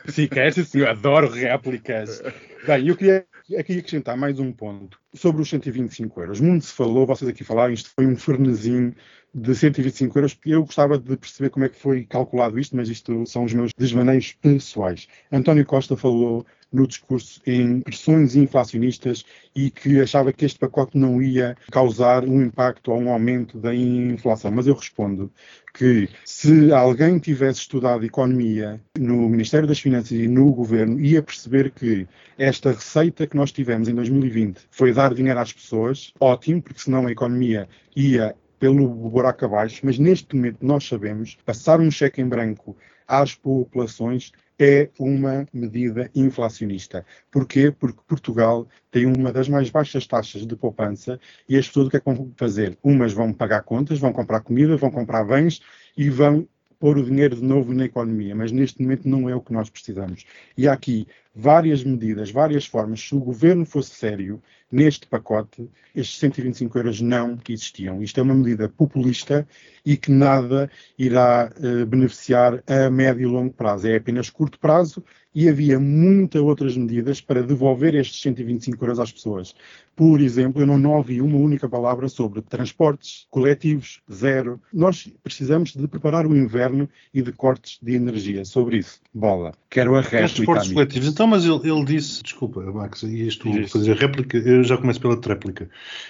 [0.07, 2.23] Sim, quer sim, eu adoro réplicas.
[2.65, 6.39] Bem, eu queria aqui acrescentar mais um ponto sobre os 125 euros.
[6.41, 8.93] Muito se falou, vocês aqui falaram, isto foi um fernezinho
[9.38, 13.23] de 125 euros, eu gostava de perceber como é que foi calculado isto, mas isto
[13.28, 15.08] são os meus desvaneios pessoais.
[15.32, 19.23] António Costa falou no discurso em pressões inflacionistas
[19.56, 23.73] e que achava que este pacote não ia causar um impacto ou um aumento da
[23.73, 24.52] inflação.
[24.52, 25.32] Mas eu respondo
[25.73, 31.69] que se alguém tivesse estudado economia no Ministério das Finanças e no governo, ia perceber
[31.71, 32.08] que
[32.39, 37.06] esta receita que nós tivemos em 2020 foi dar dinheiro às pessoas, ótimo, porque senão
[37.06, 42.28] a economia ia pelo buraco abaixo, mas neste momento nós sabemos passar um cheque em
[42.28, 42.76] branco
[43.08, 47.06] às populações é uma medida inflacionista.
[47.32, 47.72] Porquê?
[47.72, 51.98] Porque Portugal tem uma das mais baixas taxas de poupança e as pessoas o que
[51.98, 52.78] é que vão fazer?
[52.84, 55.62] Umas vão pagar contas, vão comprar comida, vão comprar bens
[55.96, 56.48] e vão
[56.79, 59.69] pôr o dinheiro de novo na economia, mas neste momento não é o que nós
[59.69, 60.25] precisamos.
[60.57, 62.99] E há aqui várias medidas, várias formas.
[62.99, 68.01] Se o governo fosse sério neste pacote, estes 125 euros não existiam.
[68.01, 69.47] Isto é uma medida populista
[69.85, 73.87] e que nada irá uh, beneficiar a médio e longo prazo.
[73.87, 75.03] É apenas curto prazo
[75.38, 79.54] e havia muitas outras medidas para devolver estes 125 euros às pessoas.
[79.95, 84.60] Por exemplo, eu não, não ouvi uma única palavra sobre transportes coletivos, zero.
[84.73, 88.43] Nós precisamos de preparar o inverno e de cortes de energia.
[88.45, 89.54] Sobre isso, bola.
[89.69, 90.26] Quero a réplica.
[90.26, 91.08] Transportes coletivos.
[91.08, 95.17] Então, mas ele, ele disse, desculpa, Max, e isto fazer réplica, eu já começo pela
[95.17, 95.69] tréplica.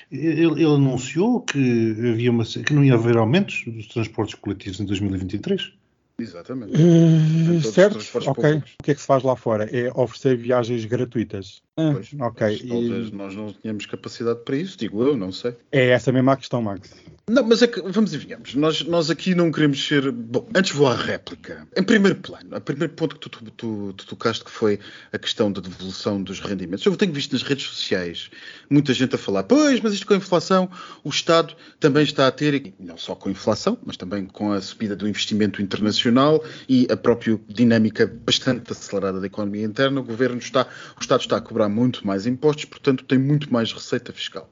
[0.10, 4.86] Ele, ele, anunciou que, havia uma, que não ia haver aumentos dos transportes coletivos em
[4.86, 5.74] 2023.
[6.20, 6.74] Exatamente.
[6.74, 8.58] Uh, certo, ok.
[8.58, 9.66] O que é que se faz lá fora?
[9.66, 11.62] É oferecer viagens gratuitas.
[11.78, 12.68] Ah, pois, ok.
[12.68, 13.16] Talvez e...
[13.16, 15.56] nós não tenhamos capacidade para isso, digo eu, não sei.
[15.72, 16.92] É essa mesma a questão, Max.
[17.30, 18.56] Não, mas é que, vamos e venhamos.
[18.56, 20.10] Nós, nós aqui não queremos ser.
[20.14, 21.68] Bom, antes vou à réplica.
[21.76, 24.80] Em primeiro plano, o primeiro ponto que tu, tu, tu, tu, tocaste que foi
[25.12, 26.86] a questão da devolução dos rendimentos.
[26.86, 28.32] Eu tenho visto nas redes sociais
[28.70, 30.70] muita gente a falar, pois, mas isto com a inflação,
[31.04, 34.62] o Estado também está a ter, não só com a inflação, mas também com a
[34.62, 40.38] subida do investimento internacional e a própria dinâmica bastante acelerada da economia interna, o governo
[40.38, 44.50] está, o Estado está a cobrar muito mais impostos, portanto tem muito mais receita fiscal.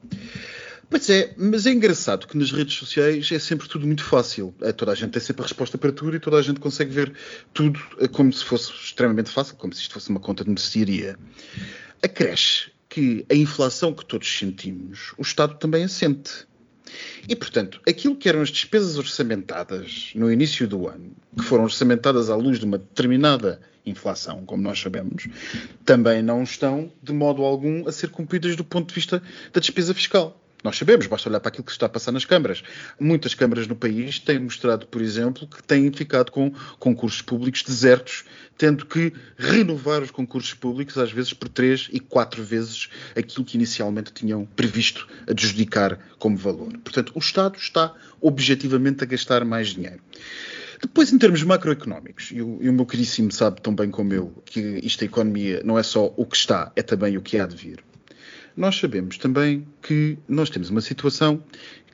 [0.88, 4.54] Pois é, mas é engraçado que nas redes sociais é sempre tudo muito fácil.
[4.62, 6.92] É, toda a gente tem sempre a resposta para tudo e toda a gente consegue
[6.92, 7.12] ver
[7.52, 11.18] tudo é, como se fosse extremamente fácil, como se isto fosse uma conta de mercearia.
[12.02, 16.46] Acresce que a inflação que todos sentimos, o Estado também a sente.
[17.28, 22.30] E, portanto, aquilo que eram as despesas orçamentadas no início do ano, que foram orçamentadas
[22.30, 25.28] à luz de uma determinada inflação, como nós sabemos,
[25.84, 29.22] também não estão, de modo algum, a ser cumpridas do ponto de vista
[29.52, 30.42] da despesa fiscal.
[30.64, 32.64] Nós sabemos, basta olhar para aquilo que está a passar nas câmaras.
[32.98, 38.24] Muitas câmaras no país têm mostrado, por exemplo, que têm ficado com concursos públicos desertos,
[38.58, 43.56] tendo que renovar os concursos públicos, às vezes por três e quatro vezes aquilo que
[43.56, 46.72] inicialmente tinham previsto adjudicar como valor.
[46.78, 50.00] Portanto, o Estado está objetivamente a gastar mais dinheiro.
[50.80, 54.32] Depois, em termos macroeconómicos, e o, e o meu caríssimo sabe tão bem como eu
[54.44, 57.46] que isto a economia não é só o que está, é também o que há
[57.46, 57.82] de vir
[58.56, 61.42] nós sabemos também que nós temos uma situação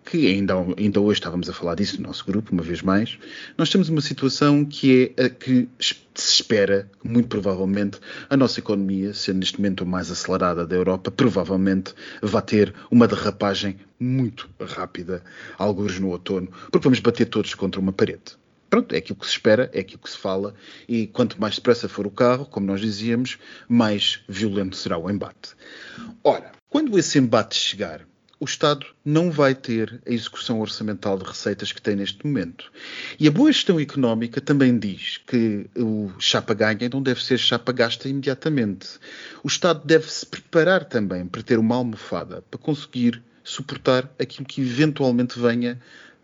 [0.04, 3.18] que ainda, ainda hoje estávamos a falar disso no nosso grupo, uma vez mais,
[3.56, 9.14] nós temos uma situação que é a que se espera, muito provavelmente, a nossa economia,
[9.14, 15.22] sendo neste momento a mais acelerada da Europa, provavelmente vai ter uma derrapagem muito rápida,
[15.56, 18.41] alguns no outono, porque vamos bater todos contra uma parede.
[18.72, 20.54] Pronto, é aquilo que se espera, é aquilo que se fala,
[20.88, 23.36] e quanto mais depressa for o carro, como nós dizíamos,
[23.68, 25.50] mais violento será o embate.
[26.24, 28.00] Ora, quando esse embate chegar,
[28.40, 32.72] o Estado não vai ter a execução orçamental de receitas que tem neste momento.
[33.20, 37.72] E a boa gestão económica também diz que o chapa ganha não deve ser chapa
[37.72, 38.88] gasta imediatamente.
[39.44, 44.62] O Estado deve se preparar também para ter uma almofada para conseguir suportar aquilo que
[44.62, 45.78] eventualmente venha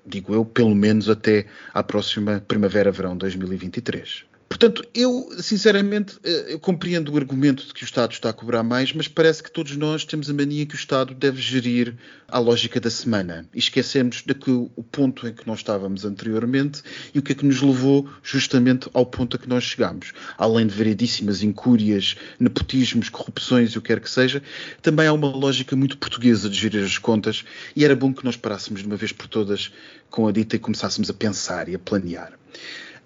[0.06, 4.28] digo eu, pelo menos até à próxima primavera-verão 2023.
[4.48, 8.62] Portanto, eu, sinceramente, eh, eu compreendo o argumento de que o Estado está a cobrar
[8.62, 11.94] mais, mas parece que todos nós temos a mania que o Estado deve gerir
[12.26, 13.46] a lógica da semana.
[13.54, 16.82] E esquecemos de que o ponto em que nós estávamos anteriormente
[17.14, 20.12] e o que é que nos levou justamente ao ponto a que nós chegamos.
[20.38, 24.42] Além de variedíssimas incúrias, nepotismos, corrupções e o que quer que seja,
[24.80, 27.44] também há uma lógica muito portuguesa de gerir as contas
[27.76, 29.70] e era bom que nós parássemos de uma vez por todas
[30.11, 32.32] com a dita e começássemos a pensar e a planear.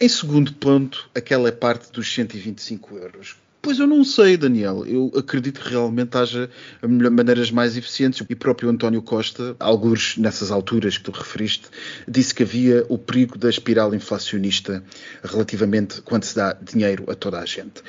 [0.03, 3.37] Em segundo ponto, aquela parte dos 125 euros.
[3.63, 4.85] Pois eu não sei, Daniel.
[4.85, 6.51] Eu acredito que realmente haja
[6.83, 8.21] maneiras mais eficientes.
[8.29, 11.69] E próprio António Costa, alguns nessas alturas que tu referiste,
[12.09, 14.83] disse que havia o perigo da espiral inflacionista
[15.23, 17.81] relativamente quando se dá dinheiro a toda a gente.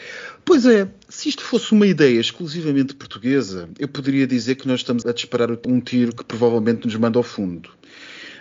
[0.45, 5.04] Pois é, se isto fosse uma ideia exclusivamente portuguesa, eu poderia dizer que nós estamos
[5.04, 7.71] a disparar um tiro que provavelmente nos manda ao fundo.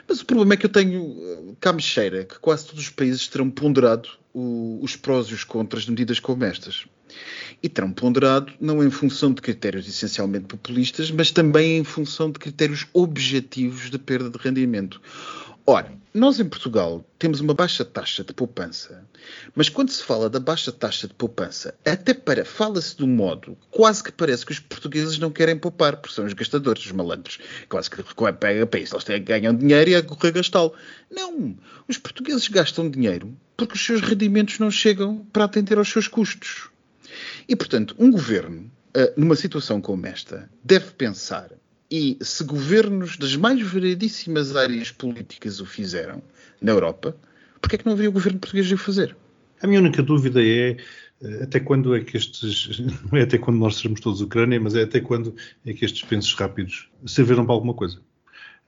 [0.08, 2.90] Mas o problema é que eu tenho eh, cá me cheira que quase todos os
[2.90, 6.86] países terão ponderado o, os prós e os contras de medidas como estas.
[7.62, 12.38] E terão ponderado não em função de critérios essencialmente populistas, mas também em função de
[12.38, 15.00] critérios objetivos de perda de rendimento.
[15.64, 19.06] Ora, nós em Portugal temos uma baixa taxa de poupança,
[19.54, 23.56] mas quando se fala da baixa taxa de poupança, até para fala-se de um modo
[23.70, 27.38] quase que parece que os portugueses não querem poupar, porque são os gastadores, os malandros.
[27.68, 28.02] Quase que
[28.40, 30.74] pega para isso, eles ganham dinheiro e a correr gastá-lo.
[31.08, 36.08] Não, os portugueses gastam dinheiro porque os seus rendimentos não chegam para atender aos seus
[36.08, 36.70] custos.
[37.48, 41.50] E, portanto, um governo, eh, numa situação como esta, deve pensar
[41.92, 46.22] e se governos das mais variedíssimas áreas políticas o fizeram
[46.58, 47.14] na Europa,
[47.60, 49.14] porque é que não havia o governo português de o fazer?
[49.60, 50.78] A minha única dúvida é
[51.20, 52.80] eh, até quando é que estes,
[53.12, 56.02] não é até quando nós seremos todos Ucrânia, mas é até quando é que estes
[56.02, 58.00] pensos rápidos serviram para alguma coisa?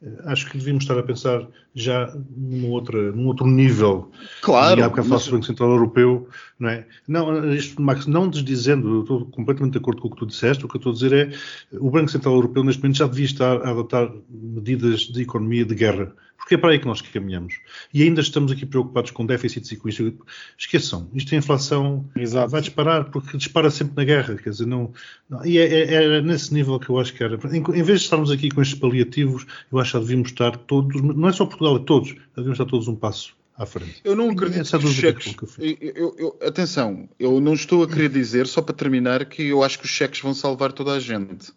[0.05, 4.11] Eh, acho que devíamos estar a pensar já numa outra, num outro nível.
[4.41, 4.79] Claro.
[4.79, 5.25] E há bocado mas...
[5.25, 6.85] do Banco Central Europeu, não é?
[7.07, 10.65] Não, isto, Max, não desdizendo, eu estou completamente de acordo com o que tu disseste,
[10.65, 13.25] o que eu estou a dizer é o Banco Central Europeu neste momento já devia
[13.25, 16.13] estar a adotar medidas de economia de guerra
[16.45, 17.59] porque é para aí que nós caminhamos.
[17.91, 20.15] E ainda estamos aqui preocupados com déficits e com isto.
[20.55, 22.51] Esqueçam, isto é inflação Exato.
[22.51, 24.35] vai disparar, porque dispara sempre na guerra.
[24.35, 24.93] Quer dizer, não,
[25.27, 27.39] não e é, é, é, nesse nível que eu acho que era.
[27.51, 31.01] Em, em, vez de estarmos aqui com estes paliativos, eu acho que devíamos estar todos,
[31.01, 34.01] não é só Portugal, é todos, devíamos estar todos um passo à frente.
[34.03, 35.35] Eu não acredito que os cheques.
[35.57, 39.63] Eu, eu, eu, atenção, eu não estou a querer dizer, só para terminar, que eu
[39.63, 41.53] acho que os cheques vão salvar toda a gente.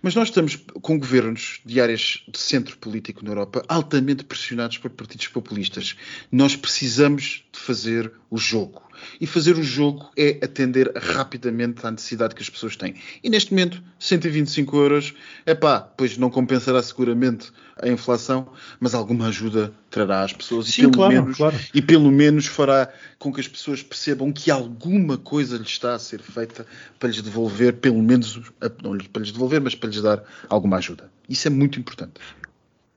[0.00, 4.90] Mas nós estamos com governos de áreas de centro político na Europa altamente pressionados por
[4.90, 5.96] partidos populistas.
[6.32, 8.82] Nós precisamos de fazer o jogo.
[9.20, 12.94] E fazer o jogo é atender rapidamente à necessidade que as pessoas têm.
[13.22, 15.14] E neste momento, 125 euros,
[15.46, 20.72] é pá, pois não compensará seguramente a inflação, mas alguma ajuda trará às pessoas Sim,
[20.72, 21.60] e, pelo claro, menos, claro.
[21.74, 25.98] e pelo menos fará com que as pessoas percebam que alguma coisa lhes está a
[25.98, 26.66] ser feita
[26.98, 28.40] para lhes devolver, pelo menos,
[28.82, 31.10] não para lhes devolver, mas para lhes dar alguma ajuda.
[31.28, 32.14] Isso é muito importante.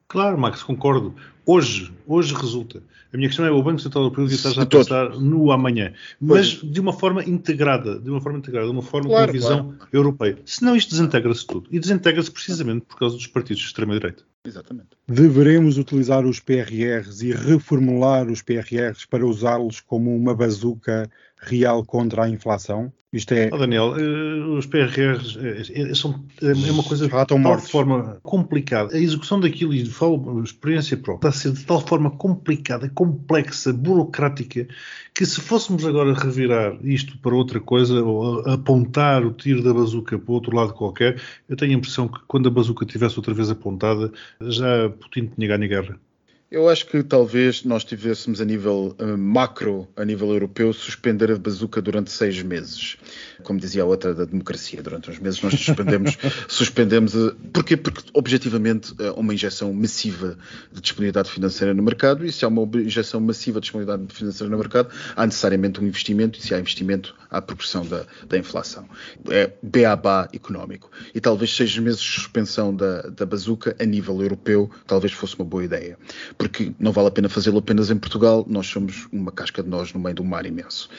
[0.08, 1.14] Claro, Max, concordo.
[1.46, 2.82] Hoje, hoje resulta.
[3.14, 5.94] A minha questão é o Banco Central Europeu devia estar já a pensar no amanhã,
[6.20, 6.74] mas pois.
[6.74, 9.64] de uma forma integrada, de uma forma integrada, de uma forma claro, com a visão
[9.74, 9.90] claro.
[9.92, 10.38] europeia.
[10.46, 11.70] Senão isto desintegra-se tudo.
[11.72, 14.24] E desintegra-se precisamente por causa dos partidos de extrema-direita.
[14.46, 14.90] Exatamente.
[15.08, 21.10] Deveremos utilizar os PRRs e reformular os PRRs para usá-los como uma bazuca
[21.42, 22.92] real contra a inflação?
[23.14, 23.50] Isto é.
[23.54, 27.72] Oh, Daniel, uh, os PRRs uh, são, é uma coisa de tal mortos.
[27.72, 28.94] forma complicada.
[28.94, 33.72] A execução daquilo, e falo experiência própria, está a ser de tal forma complicada, complexa,
[33.72, 34.68] burocrática,
[35.16, 40.20] que se fôssemos agora revirar isto para outra coisa, ou apontar o tiro da bazuca
[40.20, 43.50] para outro lado qualquer, eu tenho a impressão que quando a bazuca estivesse outra vez
[43.50, 46.07] apontada, já Putin tinha ganho a guerra.
[46.50, 51.38] Eu acho que talvez nós tivéssemos a nível uh, macro, a nível europeu, suspender a
[51.38, 52.96] bazuca durante seis meses.
[53.44, 56.18] Como dizia a outra da democracia, durante uns meses nós suspendemos.
[56.48, 57.76] suspendemos uh, porquê?
[57.76, 60.38] Porque, objetivamente, é uma injeção massiva
[60.72, 64.58] de disponibilidade financeira no mercado, e se há uma injeção massiva de disponibilidade financeira no
[64.58, 68.88] mercado, há necessariamente um investimento, e se há investimento, há progressão da, da inflação.
[69.30, 70.90] É beabá económico.
[71.14, 75.44] E talvez seis meses de suspensão da, da bazuca a nível europeu, talvez fosse uma
[75.44, 75.98] boa ideia
[76.38, 79.94] porque não vale a pena fazê-lo apenas em Portugal, nós somos uma casca de nós
[79.94, 80.90] no meio de um mar imenso.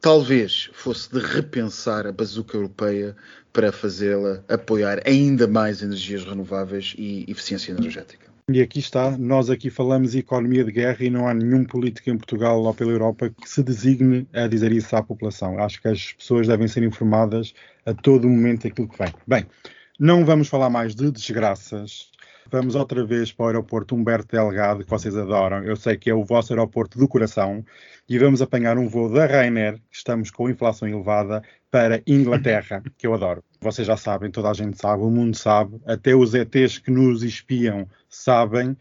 [0.00, 3.16] Talvez fosse de repensar a bazuca europeia
[3.52, 8.26] para fazê-la apoiar ainda mais energias renováveis e eficiência energética.
[8.48, 12.16] E aqui está, nós aqui falamos economia de guerra e não há nenhum político em
[12.16, 15.58] Portugal ou pela Europa que se designe a dizer isso à população.
[15.58, 17.52] Acho que as pessoas devem ser informadas
[17.84, 19.12] a todo momento daquilo que vem.
[19.26, 19.46] Bem,
[19.98, 22.12] não vamos falar mais de desgraças,
[22.48, 25.64] Vamos outra vez para o aeroporto Humberto Delgado, que vocês adoram.
[25.64, 27.64] Eu sei que é o vosso aeroporto do coração.
[28.08, 31.42] E vamos apanhar um voo da Ryanair, estamos com inflação elevada,
[31.72, 33.42] para Inglaterra, que eu adoro.
[33.60, 37.24] Vocês já sabem, toda a gente sabe, o mundo sabe, até os ETs que nos
[37.24, 38.76] espiam sabem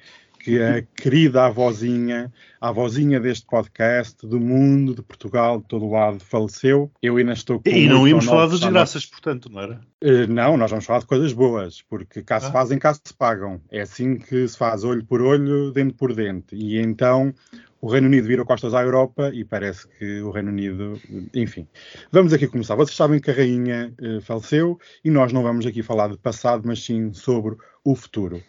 [0.45, 2.31] que a querida avózinha,
[2.61, 6.91] a avózinha deste podcast, do mundo, de Portugal, de todo lado, faleceu.
[7.01, 7.67] Eu ainda estou com.
[7.67, 9.81] E não íamos falar de desgraças, portanto, não era?
[10.03, 12.41] Uh, não, nós vamos falar de coisas boas, porque cá ah.
[12.41, 13.59] se fazem, cá se pagam.
[13.71, 16.55] É assim que se faz, olho por olho, dente por dente.
[16.55, 17.33] E então
[17.81, 21.01] o Reino Unido vira costas à Europa e parece que o Reino Unido,
[21.33, 21.67] enfim.
[22.11, 22.75] Vamos aqui começar.
[22.75, 26.61] Vocês sabem que a rainha uh, faleceu e nós não vamos aqui falar de passado,
[26.67, 28.43] mas sim sobre o futuro.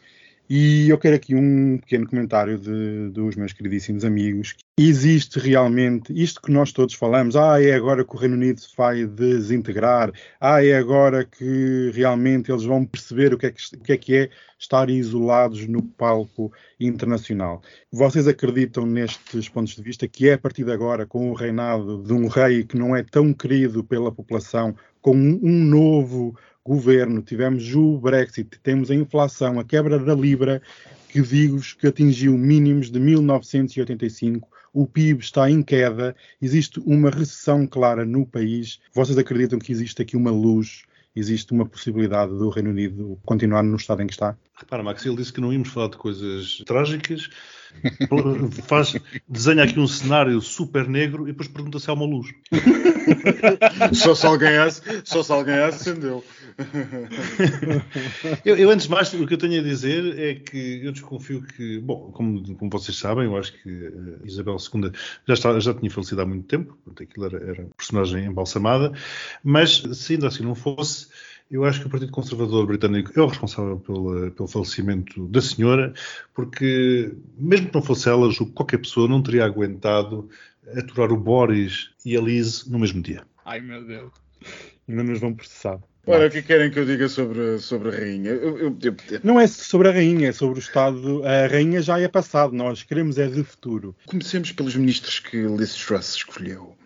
[0.49, 4.55] E eu quero aqui um pequeno comentário de, dos meus queridíssimos amigos.
[4.79, 7.35] Existe realmente isto que nós todos falamos?
[7.35, 10.13] Ah, é agora que o Reino Unido se vai desintegrar.
[10.41, 13.97] Ah, é agora que realmente eles vão perceber o que é que, o que, é,
[13.97, 17.61] que é estar isolados no palco internacional.
[17.91, 22.05] Vocês acreditam nestes pontos de vista que é a partir de agora, com o reinado
[22.05, 26.37] de um rei que não é tão querido pela população, com um novo
[26.67, 30.61] governo, tivemos o Brexit, temos a inflação, a quebra da Libra,
[31.09, 37.67] que digo-vos que atingiu mínimos de 1985, o PIB está em queda, existe uma recessão
[37.67, 38.81] clara no país.
[38.93, 40.83] Vocês acreditam que existe aqui uma luz,
[41.15, 44.37] existe uma possibilidade do Reino Unido continuar no estado em que está?
[44.55, 47.31] Repara, Max, ele disse que não íamos falar de coisas trágicas,
[48.67, 48.95] faz,
[49.29, 52.27] desenha aqui um cenário super negro e depois pergunta se há uma luz.
[53.93, 54.51] Só se alguém
[55.05, 56.25] só se alguém acendeu.
[58.45, 61.43] Eu, eu, antes de mais, o que eu tenho a dizer é que eu desconfio
[61.43, 64.91] que, bom, como, como vocês sabem, eu acho que uh, Isabel II
[65.27, 68.93] já, está, já tinha falecido há muito tempo, portanto aquilo era, era personagem embalsamada,
[69.45, 71.09] mas se ainda assim não fosse,
[71.51, 75.93] eu acho que o Partido Conservador Britânico é o responsável pelo, pelo falecimento da senhora,
[76.35, 80.29] porque mesmo que não fosse ela, julgo que qualquer pessoa não teria aguentado
[80.75, 83.23] aturar o Boris e a Liz no mesmo dia.
[83.45, 84.13] Ai meu Deus,
[84.89, 85.79] ainda nos vão processar.
[86.09, 88.31] Ora, o que querem que eu diga sobre, sobre a rainha?
[88.31, 89.21] Eu, eu, eu...
[89.25, 91.23] Não é sobre a rainha, é sobre o Estado.
[91.25, 93.95] A rainha já é passado, nós queremos é de futuro.
[94.07, 96.77] Comecemos pelos ministros que Liz Truss escolheu.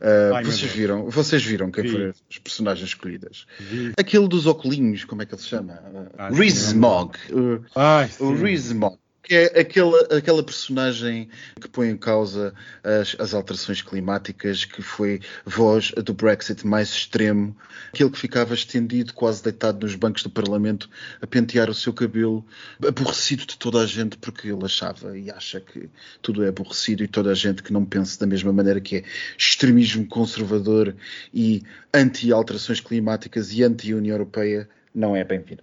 [0.00, 3.46] Uh, Ai, vocês, viram, vocês viram quem foram as personagens escolhidas?
[3.58, 3.92] Vi.
[3.98, 5.78] Aquele dos óculos, como é que ele se chama?
[6.16, 7.18] Ah, Rees-Mogg.
[7.30, 7.62] Uh,
[8.18, 8.96] o Rees-Mogg
[9.30, 11.28] que é aquela, aquela personagem
[11.60, 12.52] que põe em causa
[12.82, 17.56] as, as, alterações climáticas, que foi voz do Brexit mais extremo,
[17.90, 20.90] aquele que ficava estendido, quase deitado nos bancos do Parlamento,
[21.22, 22.44] a pentear o seu cabelo,
[22.84, 25.88] aborrecido de toda a gente, porque ele achava e acha que
[26.20, 29.04] tudo é aborrecido e toda a gente que não pense da mesma maneira que é
[29.38, 30.92] extremismo conservador
[31.32, 31.62] e
[31.94, 35.62] anti-alterações climáticas e anti-União Europeia não é bem-vindo.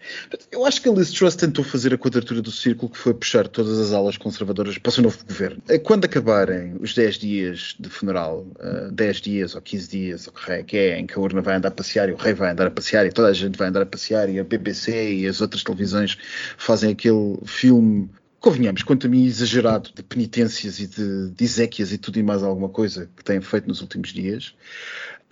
[0.52, 3.48] Eu acho que a Liz Truss tentou fazer a quadratura do círculo que foi puxar
[3.48, 5.62] todas as alas conservadoras para o seu novo governo.
[5.68, 10.28] Eh, quando acabarem os 10 dias de funeral, uh, eh, 10 dias ou 15 dias,
[10.28, 10.32] o
[10.66, 12.68] que é, em que a urna vai andar a passear e o rei vai andar
[12.68, 15.42] a passear e toda a gente vai andar a passear e a BBC e as
[15.42, 16.18] outras televisões
[16.58, 18.10] fazem aquele filme
[18.40, 22.70] convenhamos, quanto a mim, exagerado de penitências e de, de e tudo e mais alguma
[22.70, 24.54] coisa que têm feito nos últimos dias.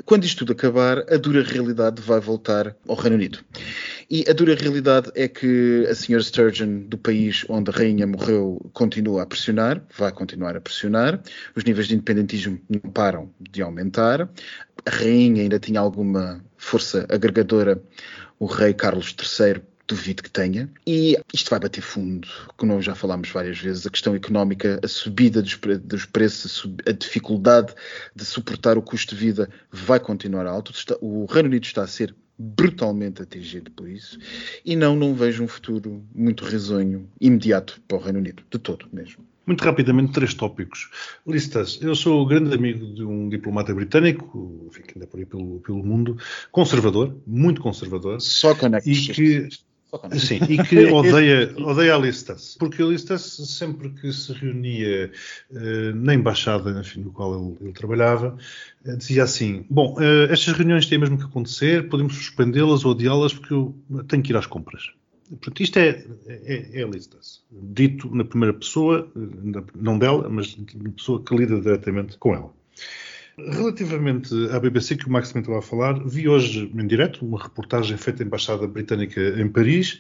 [0.04, 3.40] Quando isto tudo acabar, a dura realidade vai voltar ao Reino Unido.
[4.10, 8.60] E a dura realidade é que a senhora Sturgeon, do país onde a rainha morreu,
[8.74, 11.22] continua a pressionar, vai continuar a pressionar.
[11.56, 14.30] Os níveis de independentismo não param de aumentar.
[14.86, 17.82] A rainha ainda tinha alguma força agregadora.
[18.38, 20.70] O rei Carlos III duvido que tenha.
[20.86, 22.28] E isto vai bater fundo,
[22.58, 26.68] como nós já falámos várias vezes, a questão económica, a subida dos, pre dos preços,
[26.86, 27.74] a, a, dificuldade
[28.16, 30.74] de suportar o custo de vida vai continuar alto.
[31.02, 34.20] O Reino Unido está a ser brutalmente atingido por isso
[34.66, 38.88] e não, não vejo um futuro muito risonho imediato para o Reino Unido, de todo
[38.92, 39.26] mesmo.
[39.46, 40.90] Muito rapidamente, três tópicos.
[41.26, 41.80] Listas.
[41.80, 45.84] Eu sou grande amigo de um diplomata britânico, enfim, que anda por aí pelo, pelo
[45.84, 46.18] mundo,
[46.52, 48.20] conservador, muito conservador.
[48.20, 48.90] Só conecta.
[48.90, 49.50] E que,
[50.18, 55.12] Sim, e que odeia, odeia a Listas, porque a Listas sempre que se reunia
[55.52, 58.38] uh, na embaixada enfim, no qual ele, ele trabalhava,
[58.86, 63.34] uh, dizia assim, bom, uh, estas reuniões têm mesmo que acontecer, podemos suspendê-las ou adiá-las
[63.34, 63.76] porque eu
[64.08, 64.92] tenho que ir às compras.
[65.30, 69.12] Portanto, isto é, é, é a Listas, dito na primeira pessoa,
[69.76, 72.54] não dela, mas na pessoa que lida diretamente com ela.
[73.38, 77.42] Relativamente à BBC, que o Max também estava a falar, vi hoje em direto uma
[77.42, 80.00] reportagem feita à Embaixada Britânica em Paris,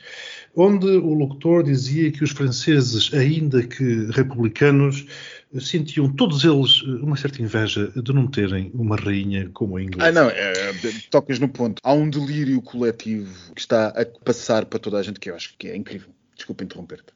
[0.55, 5.05] onde o locutor dizia que os franceses, ainda que republicanos,
[5.59, 10.07] sentiam todos eles uma certa inveja de não terem uma rainha como a inglesa.
[10.07, 10.73] Ah, não, é,
[11.09, 11.81] tocas no ponto.
[11.83, 15.55] Há um delírio coletivo que está a passar para toda a gente que eu acho
[15.57, 16.09] que é incrível.
[16.36, 17.13] Desculpa interromper-te.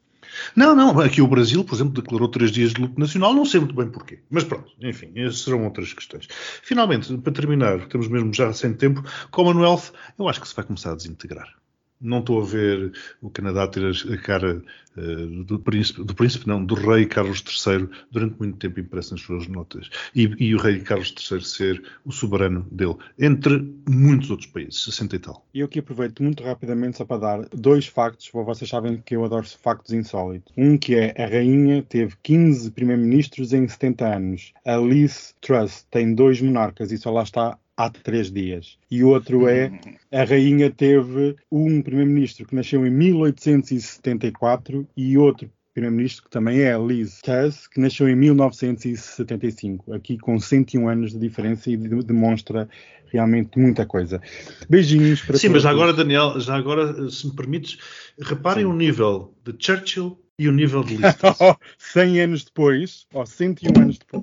[0.54, 3.60] Não, não, aqui o Brasil, por exemplo, declarou três dias de luto nacional, não sei
[3.60, 4.20] muito bem porquê.
[4.30, 6.26] Mas pronto, enfim, essas serão outras questões.
[6.62, 10.92] Finalmente, para terminar, temos mesmo já sem tempo, Commonwealth, eu acho que se vai começar
[10.92, 11.60] a desintegrar.
[12.00, 14.62] Não estou a ver o Canadá ter a cara
[14.96, 19.22] uh, do príncipe, do príncipe, não, do rei Carlos III durante muito tempo impresso nas
[19.22, 19.90] suas notas.
[20.14, 25.16] E, e, o rei Carlos III ser o soberano dele, entre muitos outros países, 60
[25.16, 25.46] e tal.
[25.52, 29.24] E eu aqui aproveito muito rapidamente só para dar dois factos, vocês sabem que eu
[29.24, 30.52] adoro factos insólitos.
[30.56, 34.52] Um que é a rainha teve 15 primeiros-ministros em 70 anos.
[34.64, 38.78] A Liz Truss tem dois monarcas e só lá está há três dias.
[38.90, 39.72] E outro é
[40.12, 46.76] a rainha teve um primeiro-ministro que nasceu em 1874 e outro primeiro-ministro que também é
[46.76, 52.68] Liz Truss, que nasceu em 1975, aqui com 101 anos de diferença e demonstra
[53.06, 54.20] realmente muita coisa.
[54.68, 55.52] Beijinhos para Sim, todos.
[55.54, 57.78] mas já agora, Daniel, já agora, se me permites,
[58.20, 58.70] reparem Sim.
[58.70, 61.38] o nível de Churchill e o nível de Liz Truss.
[61.78, 64.22] 100 anos depois, ou 101 anos depois.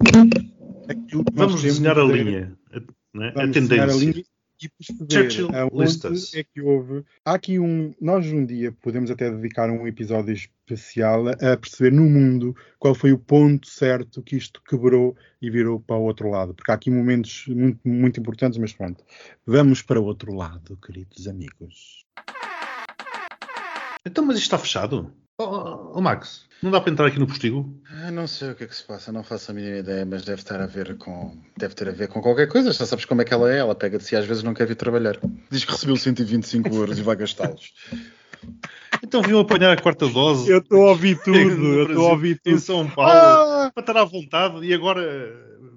[1.34, 2.58] Vamos desenhar a linha
[3.14, 3.34] né?
[3.36, 4.24] a tendência.
[4.60, 7.04] e perceber aonde é que houve.
[7.24, 7.94] Há aqui um.
[8.02, 13.12] Nós um dia podemos até dedicar um episódio especial a perceber no mundo qual foi
[13.12, 16.54] o ponto certo que isto quebrou e virou para o outro lado.
[16.56, 19.04] Porque há aqui momentos muito, muito importantes, mas pronto.
[19.46, 22.04] Vamos para o outro lado, queridos amigos.
[24.06, 25.14] Então, mas isto está fechado?
[25.40, 27.72] Oh, oh, Max, não dá para entrar aqui no postigo?
[27.92, 30.26] Ah, não sei o que é que se passa, não faço a mínima ideia, mas
[30.26, 31.38] deve estar a ver com.
[31.56, 32.74] Deve ter a ver com qualquer coisa.
[32.74, 34.66] Já sabes como é que ela é, ela pega de si às vezes não quer
[34.66, 35.16] vir trabalhar.
[35.52, 37.74] Diz que recebeu 125 euros e vai gastá-los.
[39.04, 40.50] Então viu apanhar a quarta dose.
[40.50, 42.56] Eu estou a ouvir tudo, eu estou a ouvir tudo.
[42.56, 43.72] Em São Paulo, ah!
[43.74, 45.04] para estar à vontade e agora.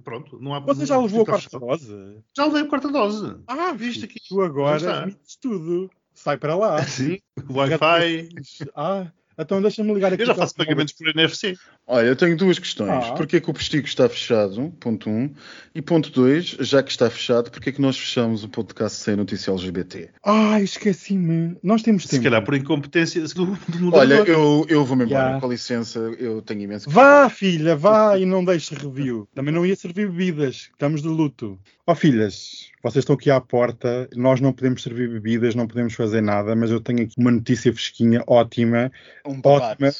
[0.02, 2.22] Pronto, não há Você já levou a quarta dose?
[2.34, 3.36] Já levei a quarta dose.
[3.46, 4.18] Ah, viste aqui.
[4.26, 5.90] Tu agora admites tudo.
[6.14, 6.82] Sai para lá.
[6.84, 7.18] Sim,
[7.50, 8.28] Wi-Fi.
[8.74, 9.06] Ah,
[9.38, 10.22] então deixa-me ligar aqui.
[10.22, 11.56] Eu já faço pagamentos por NFC.
[11.86, 13.04] Olha, eu tenho duas questões.
[13.06, 13.12] Ah.
[13.14, 14.72] Porquê é que o Postigo está fechado?
[14.78, 15.12] Ponto 1.
[15.12, 15.34] Um.
[15.74, 19.16] E ponto 2, já que está fechado, porquê é que nós fechamos o podcast sem
[19.16, 20.10] notícia LGBT?
[20.24, 21.56] Ah, esqueci-me.
[21.62, 22.22] Nós temos tempo.
[22.22, 23.46] Se calhar por incompetência do,
[23.78, 25.20] do Olha, eu, eu vou-me embora.
[25.20, 25.40] Yeah.
[25.40, 26.88] Com licença, eu tenho imenso.
[26.88, 29.28] Vá, filha, vá e não deixe review.
[29.34, 30.68] Também não ia servir bebidas.
[30.72, 31.58] Estamos de luto.
[31.86, 35.92] Ó oh, filhas, vocês estão aqui à porta, nós não podemos servir bebidas, não podemos
[35.94, 38.92] fazer nada, mas eu tenho aqui uma notícia fresquinha, ótima.
[39.30, 39.90] Um ótima,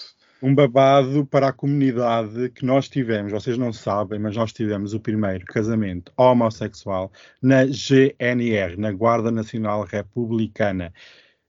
[0.42, 3.32] um babado para a comunidade que nós tivemos.
[3.32, 7.12] Vocês não sabem, mas nós tivemos o primeiro casamento homossexual
[7.42, 10.92] na GNR, na Guarda Nacional Republicana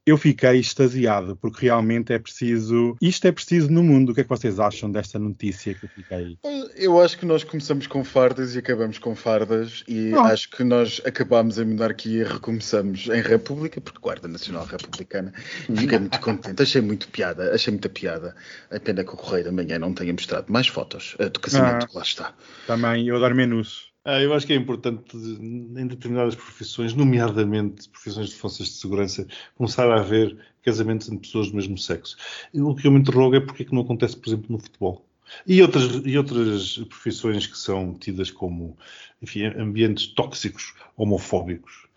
[0.05, 2.95] eu fiquei extasiado, porque realmente é preciso.
[3.01, 4.11] Isto é preciso no mundo.
[4.11, 6.37] O que é que vocês acham desta notícia que eu fiquei?
[6.75, 10.21] Eu acho que nós começamos com fardas e acabamos com fardas, e oh.
[10.21, 15.31] acho que nós acabámos em monarquia e recomeçamos em república, porque Guarda Nacional Republicana.
[15.75, 18.35] Fiquei muito contente, achei muito piada, achei muita piada.
[18.71, 21.97] A pena que o Correio da Manhã não tenha mostrado mais fotos do casamento, ah,
[21.97, 22.33] lá está.
[22.65, 23.90] Também, eu adoro menus.
[24.03, 29.27] Ah, eu acho que é importante, em determinadas profissões, nomeadamente profissões de forças de segurança,
[29.55, 32.17] começar a haver casamentos entre pessoas do mesmo sexo.
[32.53, 35.05] O que eu me interrogo é porque é que não acontece, por exemplo, no futebol.
[35.45, 38.75] E outras, e outras profissões que são tidas como
[39.21, 41.87] enfim, ambientes tóxicos, homofóbicos.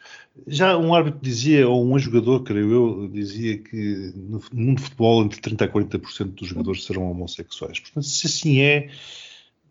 [0.46, 5.24] Já um árbitro dizia, ou um jogador, creio eu, dizia que no mundo de futebol
[5.24, 7.80] entre 30% a 40% dos jogadores serão homossexuais.
[7.80, 8.90] Portanto, se assim é,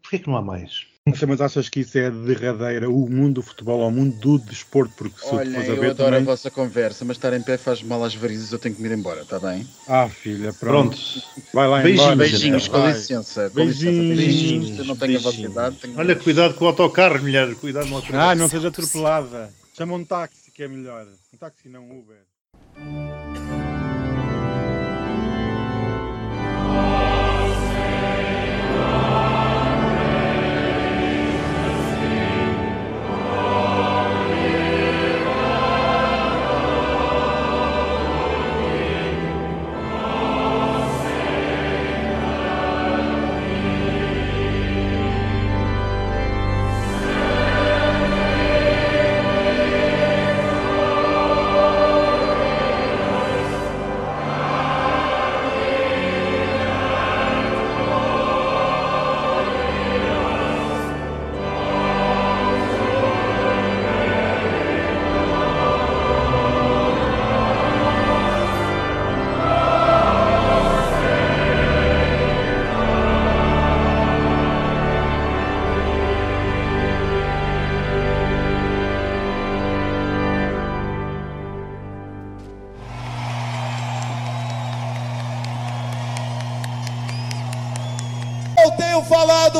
[0.01, 0.92] porquê é que não há mais?
[1.27, 4.93] Mas achas que isso é derradeira o mundo do futebol ao mundo do desporto?
[4.95, 6.21] Porque se Olha, eu ver, adoro também...
[6.21, 8.87] a vossa conversa, mas estar em pé faz mal às varizes, eu tenho que me
[8.87, 9.67] ir embora, está bem?
[9.85, 10.95] Ah, filha, pronto.
[10.95, 11.23] pronto.
[11.53, 12.15] Vai lá beijinhos, embora.
[12.15, 13.49] Beijinhos, com licença.
[13.49, 14.17] Com beijinhos.
[14.17, 14.79] beijinhos.
[14.79, 15.25] Eu não tenho beijinhos.
[15.25, 15.75] a vossa idade.
[15.75, 15.99] Tenho...
[15.99, 17.53] Olha, cuidado com o autocarro, mulher.
[17.55, 18.29] Cuidado no autocarro.
[18.29, 19.53] Ah, não seja atropelada.
[19.75, 21.05] Chama um táxi, que é melhor.
[21.33, 23.02] Um táxi, não um Uber.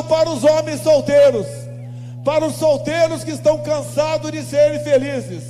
[0.01, 1.45] Para os homens solteiros,
[2.23, 5.43] para os solteiros que estão cansados de serem felizes.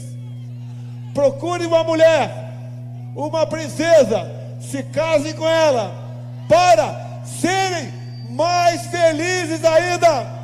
[1.13, 2.51] Procure uma mulher,
[3.15, 4.27] uma princesa,
[4.59, 5.93] se casem com ela,
[6.49, 7.93] para serem
[8.31, 10.43] mais felizes ainda.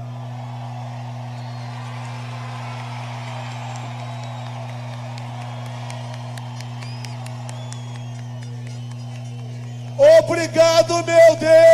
[10.20, 11.69] Obrigado, meu Deus,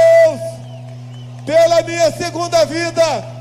[1.46, 3.36] pela minha segunda vida.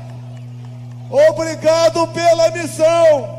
[1.09, 3.35] Obrigado pela missão.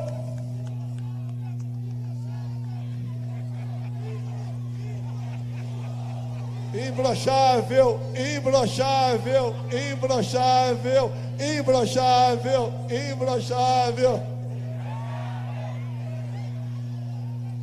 [6.75, 14.23] Imbrochável, imbrochável, imbrochável, imbrochável, imbrochável.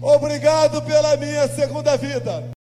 [0.01, 2.43] Obrigado pela minha segunda vida.